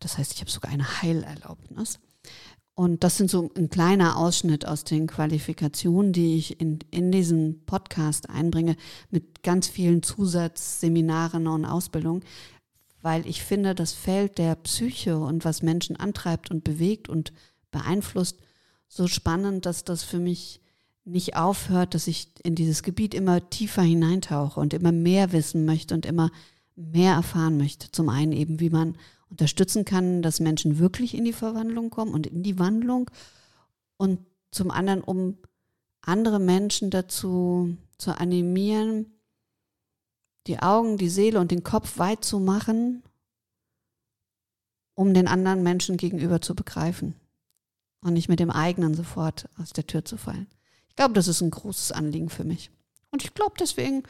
Das 0.00 0.18
heißt, 0.18 0.32
ich 0.34 0.40
habe 0.40 0.50
sogar 0.50 0.72
eine 0.72 1.02
Heilerlaubnis. 1.02 2.00
Und 2.74 3.04
das 3.04 3.18
sind 3.18 3.30
so 3.30 3.50
ein 3.54 3.68
kleiner 3.68 4.16
Ausschnitt 4.16 4.66
aus 4.66 4.84
den 4.84 5.06
Qualifikationen, 5.06 6.12
die 6.12 6.36
ich 6.36 6.58
in, 6.58 6.78
in 6.90 7.12
diesen 7.12 7.64
Podcast 7.66 8.30
einbringe, 8.30 8.76
mit 9.10 9.42
ganz 9.42 9.68
vielen 9.68 10.02
Zusatzseminaren 10.02 11.46
und 11.48 11.66
Ausbildungen, 11.66 12.24
weil 13.02 13.26
ich 13.26 13.42
finde, 13.42 13.74
das 13.74 13.92
Feld 13.92 14.38
der 14.38 14.54
Psyche 14.54 15.18
und 15.18 15.44
was 15.44 15.62
Menschen 15.62 15.96
antreibt 15.96 16.50
und 16.50 16.64
bewegt 16.64 17.08
und 17.08 17.32
beeinflusst, 17.70 18.38
so 18.88 19.08
spannend, 19.08 19.66
dass 19.66 19.84
das 19.84 20.02
für 20.02 20.18
mich 20.18 20.60
nicht 21.04 21.36
aufhört, 21.36 21.94
dass 21.94 22.06
ich 22.06 22.28
in 22.44 22.54
dieses 22.54 22.82
Gebiet 22.82 23.12
immer 23.12 23.50
tiefer 23.50 23.82
hineintauche 23.82 24.60
und 24.60 24.72
immer 24.72 24.92
mehr 24.92 25.32
wissen 25.32 25.64
möchte 25.64 25.94
und 25.94 26.06
immer 26.06 26.30
mehr 26.76 27.14
erfahren 27.14 27.56
möchte. 27.56 27.90
Zum 27.90 28.08
einen 28.08 28.32
eben, 28.32 28.60
wie 28.60 28.70
man 28.70 28.96
unterstützen 29.28 29.84
kann, 29.84 30.22
dass 30.22 30.40
Menschen 30.40 30.78
wirklich 30.78 31.14
in 31.14 31.24
die 31.24 31.32
Verwandlung 31.32 31.90
kommen 31.90 32.14
und 32.14 32.26
in 32.26 32.42
die 32.42 32.58
Wandlung 32.58 33.10
und 33.96 34.20
zum 34.50 34.70
anderen, 34.70 35.02
um 35.02 35.38
andere 36.02 36.38
Menschen 36.38 36.90
dazu 36.90 37.76
zu 37.98 38.18
animieren, 38.18 39.06
die 40.46 40.58
Augen, 40.58 40.98
die 40.98 41.08
Seele 41.08 41.40
und 41.40 41.50
den 41.50 41.62
Kopf 41.62 41.98
weit 41.98 42.24
zu 42.24 42.40
machen, 42.40 43.02
um 44.94 45.14
den 45.14 45.28
anderen 45.28 45.62
Menschen 45.62 45.96
gegenüber 45.96 46.40
zu 46.40 46.54
begreifen 46.54 47.14
und 48.00 48.14
nicht 48.14 48.28
mit 48.28 48.40
dem 48.40 48.50
eigenen 48.50 48.94
sofort 48.94 49.48
aus 49.58 49.72
der 49.72 49.86
Tür 49.86 50.04
zu 50.04 50.16
fallen. 50.16 50.48
Ich 50.88 50.96
glaube, 50.96 51.14
das 51.14 51.28
ist 51.28 51.40
ein 51.40 51.50
großes 51.50 51.92
Anliegen 51.92 52.28
für 52.28 52.44
mich. 52.44 52.70
Und 53.10 53.24
ich 53.24 53.34
glaube, 53.34 53.54
deswegen 53.58 54.02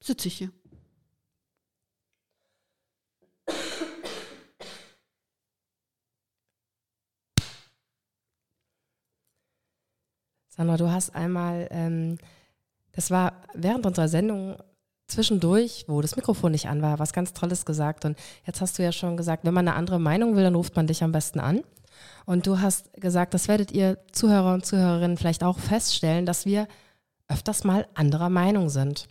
sitze 0.00 0.28
ich 0.28 0.38
hier. 0.38 0.52
Sandra, 10.48 10.76
du 10.76 10.90
hast 10.90 11.14
einmal, 11.14 11.66
ähm, 11.70 12.18
das 12.92 13.10
war 13.10 13.42
während 13.54 13.86
unserer 13.86 14.08
Sendung 14.08 14.62
zwischendurch, 15.12 15.84
wo 15.88 16.00
das 16.00 16.16
Mikrofon 16.16 16.52
nicht 16.52 16.68
an 16.68 16.82
war, 16.82 16.98
was 16.98 17.12
ganz 17.12 17.32
Tolles 17.32 17.64
gesagt. 17.64 18.04
Und 18.04 18.18
jetzt 18.46 18.60
hast 18.60 18.78
du 18.78 18.82
ja 18.82 18.92
schon 18.92 19.16
gesagt, 19.16 19.44
wenn 19.44 19.54
man 19.54 19.68
eine 19.68 19.76
andere 19.76 19.98
Meinung 19.98 20.36
will, 20.36 20.44
dann 20.44 20.54
ruft 20.54 20.76
man 20.76 20.86
dich 20.86 21.02
am 21.02 21.12
besten 21.12 21.40
an. 21.40 21.62
Und 22.26 22.46
du 22.46 22.60
hast 22.60 22.92
gesagt, 22.94 23.34
das 23.34 23.48
werdet 23.48 23.72
ihr 23.72 23.98
Zuhörer 24.12 24.54
und 24.54 24.66
Zuhörerinnen 24.66 25.16
vielleicht 25.16 25.44
auch 25.44 25.58
feststellen, 25.58 26.26
dass 26.26 26.46
wir 26.46 26.68
öfters 27.28 27.64
mal 27.64 27.86
anderer 27.94 28.28
Meinung 28.28 28.68
sind. 28.68 29.08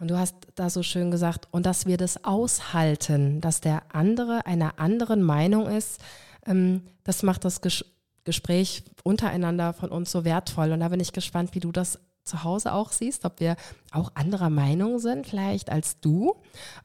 Und 0.00 0.08
du 0.08 0.18
hast 0.18 0.34
da 0.54 0.70
so 0.70 0.82
schön 0.82 1.10
gesagt, 1.10 1.48
und 1.50 1.66
dass 1.66 1.86
wir 1.86 1.96
das 1.96 2.24
aushalten, 2.24 3.40
dass 3.40 3.60
der 3.60 3.82
andere 3.92 4.44
einer 4.46 4.78
anderen 4.78 5.22
Meinung 5.22 5.68
ist, 5.68 6.00
ähm, 6.46 6.82
das 7.04 7.22
macht 7.22 7.44
das 7.44 7.60
Ges 7.60 7.84
Gespräch 8.24 8.84
untereinander 9.02 9.74
von 9.74 9.90
uns 9.90 10.10
so 10.10 10.24
wertvoll. 10.24 10.72
Und 10.72 10.80
da 10.80 10.88
bin 10.88 10.98
ich 10.98 11.12
gespannt, 11.12 11.54
wie 11.54 11.60
du 11.60 11.72
das 11.72 11.98
zu 12.24 12.44
Hause 12.44 12.72
auch 12.72 12.92
siehst, 12.92 13.24
ob 13.24 13.40
wir 13.40 13.56
auch 13.92 14.12
anderer 14.14 14.50
Meinung 14.50 14.98
sind 14.98 15.26
vielleicht 15.26 15.70
als 15.70 16.00
du 16.00 16.36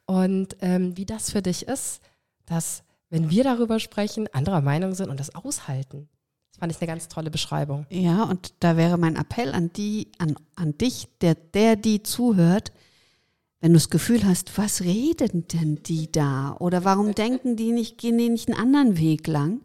und 0.06 0.58
ähm, 0.62 0.96
wie 0.98 1.06
das 1.06 1.32
für 1.32 1.42
dich 1.42 1.68
ist, 1.68 2.02
dass 2.46 2.84
wenn 3.10 3.30
wir 3.30 3.44
darüber 3.44 3.80
sprechen, 3.80 4.28
anderer 4.34 4.62
Meinung 4.62 4.94
sind 4.94 5.10
und 5.10 5.20
das 5.20 5.34
aushalten. 5.34 6.08
Das 6.52 6.60
fand 6.60 6.72
ich 6.72 6.82
eine 6.82 6.88
ganz 6.88 7.08
tolle 7.08 7.32
Beschreibung. 7.32 7.86
Ja, 7.90 8.24
und 8.24 8.54
da 8.60 8.78
wäre 8.78 8.98
mein 8.98 9.16
Appell 9.16 9.54
an 9.54 9.72
die, 9.74 10.12
an, 10.18 10.36
an 10.56 10.78
dich, 10.78 11.08
der, 11.22 11.36
der 11.36 11.76
die 11.76 12.04
zuhört, 12.04 12.72
wenn 13.62 13.74
du 13.74 13.78
das 13.78 13.90
Gefühl 13.90 14.24
hast, 14.26 14.58
was 14.58 14.82
reden 14.82 15.48
denn 15.48 15.84
die 15.84 16.12
da? 16.12 16.56
Oder 16.60 16.86
warum 16.86 17.14
denken 17.14 17.56
die 17.56 17.72
nicht, 17.72 17.98
gehen 17.98 18.18
die 18.18 18.30
nicht 18.30 18.48
einen 18.48 18.60
anderen 18.60 18.98
Weg 18.98 19.28
lang? 19.28 19.62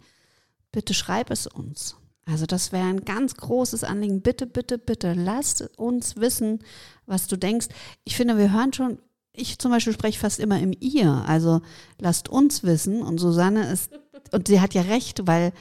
Bitte 0.72 0.94
schreib 0.94 1.30
es 1.30 1.46
uns. 1.46 1.96
Also 2.26 2.46
das 2.46 2.72
wäre 2.72 2.86
ein 2.86 3.04
ganz 3.04 3.34
großes 3.34 3.84
Anliegen. 3.84 4.22
Bitte, 4.22 4.46
bitte, 4.46 4.78
bitte, 4.78 5.12
lasst 5.12 5.68
uns 5.76 6.16
wissen, 6.16 6.60
was 7.06 7.26
du 7.26 7.36
denkst. 7.36 7.66
Ich 8.04 8.16
finde, 8.16 8.38
wir 8.38 8.52
hören 8.52 8.72
schon, 8.72 8.98
ich 9.32 9.58
zum 9.58 9.70
Beispiel 9.70 9.92
spreche 9.92 10.18
fast 10.18 10.40
immer 10.40 10.58
im 10.58 10.72
Ihr. 10.80 11.24
Also 11.26 11.60
lasst 12.00 12.28
uns 12.28 12.62
wissen. 12.62 13.02
Und 13.02 13.18
Susanne 13.18 13.70
ist, 13.70 13.90
und 14.32 14.48
sie 14.48 14.60
hat 14.60 14.74
ja 14.74 14.82
recht, 14.82 15.26
weil 15.26 15.52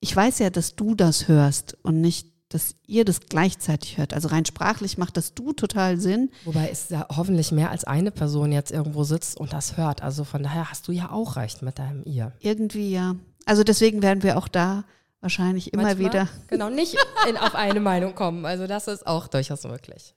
ich 0.00 0.14
weiß 0.14 0.40
ja, 0.40 0.50
dass 0.50 0.76
du 0.76 0.94
das 0.94 1.28
hörst 1.28 1.78
und 1.82 2.00
nicht, 2.00 2.28
dass 2.50 2.74
ihr 2.86 3.06
das 3.06 3.20
gleichzeitig 3.20 3.96
hört. 3.96 4.12
Also 4.12 4.28
rein 4.28 4.44
sprachlich 4.44 4.98
macht 4.98 5.16
das 5.16 5.34
du 5.34 5.54
total 5.54 5.98
Sinn. 5.98 6.30
Wobei 6.44 6.68
es 6.68 6.90
ja 6.90 7.06
hoffentlich 7.16 7.50
mehr 7.50 7.70
als 7.70 7.84
eine 7.84 8.10
Person 8.10 8.52
jetzt 8.52 8.70
irgendwo 8.70 9.04
sitzt 9.04 9.40
und 9.40 9.52
das 9.54 9.78
hört. 9.78 10.02
Also 10.02 10.24
von 10.24 10.42
daher 10.42 10.70
hast 10.70 10.86
du 10.86 10.92
ja 10.92 11.10
auch 11.10 11.36
recht 11.36 11.62
mit 11.62 11.78
deinem 11.78 12.04
Ihr. 12.04 12.32
Irgendwie 12.40 12.92
ja. 12.92 13.16
Also 13.46 13.64
deswegen 13.64 14.02
werden 14.02 14.22
wir 14.22 14.36
auch 14.36 14.48
da 14.48 14.84
wahrscheinlich 15.24 15.72
immer 15.72 15.82
Manchmal, 15.82 16.12
wieder. 16.12 16.28
Genau, 16.48 16.70
nicht 16.70 16.96
in, 17.28 17.36
auf 17.36 17.56
eine 17.56 17.80
Meinung 17.80 18.14
kommen. 18.14 18.46
Also 18.46 18.68
das 18.68 18.86
ist 18.86 19.06
auch 19.06 19.26
durchaus 19.26 19.64
möglich. 19.64 20.14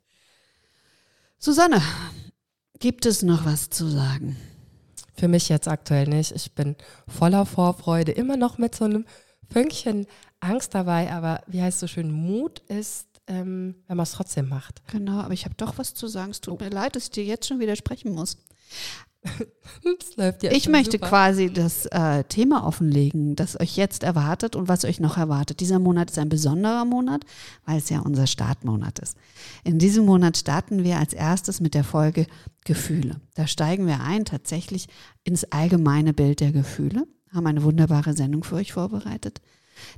Susanne, 1.39 1.81
gibt 2.79 3.05
es 3.05 3.23
noch 3.23 3.45
was 3.45 3.69
zu 3.69 3.87
sagen? 3.87 4.37
Für 5.15 5.27
mich 5.27 5.49
jetzt 5.49 5.67
aktuell 5.67 6.07
nicht. 6.07 6.31
Ich 6.31 6.53
bin 6.53 6.75
voller 7.07 7.45
Vorfreude, 7.45 8.11
immer 8.11 8.37
noch 8.37 8.59
mit 8.59 8.75
so 8.75 8.85
einem 8.85 9.05
Fünkchen 9.49 10.05
Angst 10.39 10.75
dabei, 10.75 11.11
aber 11.11 11.41
wie 11.47 11.61
heißt 11.61 11.79
so 11.79 11.87
schön, 11.87 12.11
Mut 12.11 12.59
ist, 12.67 13.07
ähm, 13.27 13.75
wenn 13.87 13.97
man 13.97 14.03
es 14.03 14.11
trotzdem 14.11 14.49
macht. 14.49 14.81
Genau, 14.91 15.19
aber 15.21 15.33
ich 15.33 15.45
habe 15.45 15.55
doch 15.55 15.77
was 15.77 15.93
zu 15.93 16.07
sagen. 16.07 16.31
Es 16.31 16.41
tut 16.41 16.61
oh. 16.61 16.63
mir 16.63 16.69
leid, 16.69 16.95
dass 16.95 17.03
ich 17.03 17.11
dir 17.11 17.23
jetzt 17.23 17.47
schon 17.47 17.59
widersprechen 17.59 18.13
muss. 18.13 18.37
ja 20.41 20.51
Ich 20.51 20.69
möchte 20.69 20.93
super. 20.93 21.07
quasi 21.07 21.51
das 21.51 21.85
äh, 21.87 22.23
Thema 22.25 22.65
offenlegen, 22.65 23.35
das 23.35 23.59
euch 23.59 23.77
jetzt 23.77 24.03
erwartet 24.03 24.55
und 24.55 24.67
was 24.67 24.85
euch 24.85 24.99
noch 24.99 25.17
erwartet. 25.17 25.59
Dieser 25.59 25.79
Monat 25.79 26.11
ist 26.11 26.19
ein 26.19 26.29
besonderer 26.29 26.85
Monat, 26.85 27.23
weil 27.65 27.77
es 27.77 27.89
ja 27.89 27.99
unser 27.99 28.27
Startmonat 28.27 28.99
ist. 28.99 29.17
In 29.63 29.79
diesem 29.79 30.05
Monat 30.05 30.37
starten 30.37 30.83
wir 30.83 30.97
als 30.97 31.13
erstes 31.13 31.59
mit 31.59 31.73
der 31.73 31.83
Folge 31.83 32.27
Gefühle. 32.65 33.21
Da 33.35 33.47
steigen 33.47 33.87
wir 33.87 34.01
ein 34.01 34.25
tatsächlich 34.25 34.87
ins 35.23 35.45
allgemeine 35.45 36.13
Bild 36.13 36.39
der 36.39 36.51
Gefühle, 36.51 37.07
haben 37.33 37.47
eine 37.47 37.63
wunderbare 37.63 38.13
Sendung 38.13 38.43
für 38.43 38.55
euch 38.55 38.73
vorbereitet. 38.73 39.41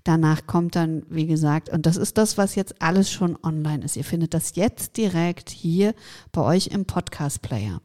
Danach 0.03 0.45
kommt 0.45 0.75
dann, 0.75 1.03
wie 1.09 1.25
gesagt, 1.25 1.69
und 1.69 1.85
das 1.85 1.95
ist 1.95 2.17
das, 2.17 2.37
was 2.37 2.55
jetzt 2.55 2.81
alles 2.81 3.09
schon 3.09 3.37
online 3.41 3.85
ist. 3.85 3.95
Ihr 3.95 4.03
findet 4.03 4.33
das 4.33 4.55
jetzt 4.55 4.97
direkt 4.97 5.49
hier 5.49 5.93
bei 6.33 6.41
euch 6.41 6.67
im 6.67 6.85
Podcast-Player. 6.85 7.81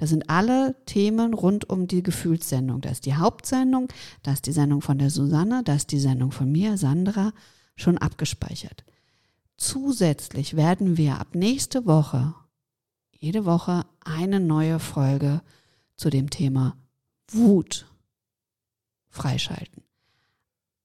Da 0.00 0.06
sind 0.06 0.30
alle 0.30 0.74
Themen 0.86 1.34
rund 1.34 1.68
um 1.68 1.86
die 1.86 2.02
Gefühlssendung. 2.02 2.80
Da 2.80 2.88
ist 2.88 3.04
die 3.04 3.16
Hauptsendung, 3.16 3.88
da 4.22 4.32
ist 4.32 4.46
die 4.46 4.52
Sendung 4.52 4.80
von 4.80 4.96
der 4.96 5.10
Susanne, 5.10 5.62
da 5.62 5.74
ist 5.74 5.92
die 5.92 6.00
Sendung 6.00 6.32
von 6.32 6.50
mir, 6.50 6.78
Sandra, 6.78 7.34
schon 7.76 7.98
abgespeichert. 7.98 8.86
Zusätzlich 9.58 10.56
werden 10.56 10.96
wir 10.96 11.20
ab 11.20 11.34
nächste 11.34 11.84
Woche, 11.84 12.34
jede 13.10 13.44
Woche, 13.44 13.84
eine 14.02 14.40
neue 14.40 14.78
Folge 14.78 15.42
zu 15.96 16.08
dem 16.08 16.30
Thema 16.30 16.78
Wut 17.30 17.84
freischalten. 19.10 19.82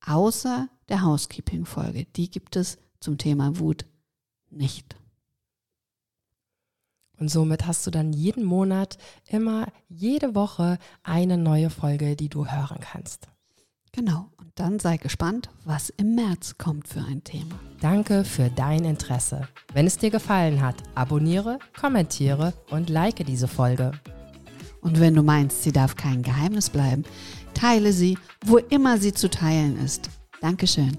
Außer 0.05 0.67
der 0.89 1.03
Housekeeping-Folge. 1.03 2.03
Die 2.17 2.29
gibt 2.29 2.57
es 2.57 2.77
zum 2.99 3.17
Thema 3.17 3.59
Wut 3.59 3.85
nicht. 4.49 4.97
Und 7.19 7.29
somit 7.29 7.65
hast 7.65 7.85
du 7.87 7.91
dann 7.91 8.13
jeden 8.13 8.43
Monat 8.43 8.97
immer 9.27 9.67
jede 9.87 10.35
Woche 10.35 10.77
eine 11.03 11.37
neue 11.37 11.69
Folge, 11.69 12.15
die 12.15 12.29
du 12.29 12.47
hören 12.47 12.79
kannst. 12.81 13.27
Genau. 13.91 14.29
Und 14.37 14.51
dann 14.55 14.79
sei 14.79 14.97
gespannt, 14.97 15.49
was 15.63 15.89
im 15.89 16.15
März 16.15 16.57
kommt 16.57 16.87
für 16.87 16.99
ein 16.99 17.23
Thema. 17.23 17.57
Danke 17.79 18.25
für 18.25 18.49
dein 18.49 18.83
Interesse. 18.83 19.47
Wenn 19.73 19.87
es 19.87 19.97
dir 19.97 20.09
gefallen 20.09 20.61
hat, 20.61 20.75
abonniere, 20.95 21.59
kommentiere 21.79 22.53
und 22.71 22.89
like 22.89 23.25
diese 23.25 23.47
Folge. 23.47 23.91
Und 24.81 24.99
wenn 24.99 25.15
du 25.15 25.23
meinst, 25.23 25.63
sie 25.63 25.71
darf 25.71 25.95
kein 25.95 26.21
Geheimnis 26.21 26.69
bleiben, 26.69 27.03
teile 27.53 27.93
sie, 27.93 28.17
wo 28.45 28.57
immer 28.57 28.97
sie 28.97 29.13
zu 29.13 29.29
teilen 29.29 29.79
ist. 29.79 30.09
Dankeschön. 30.41 30.97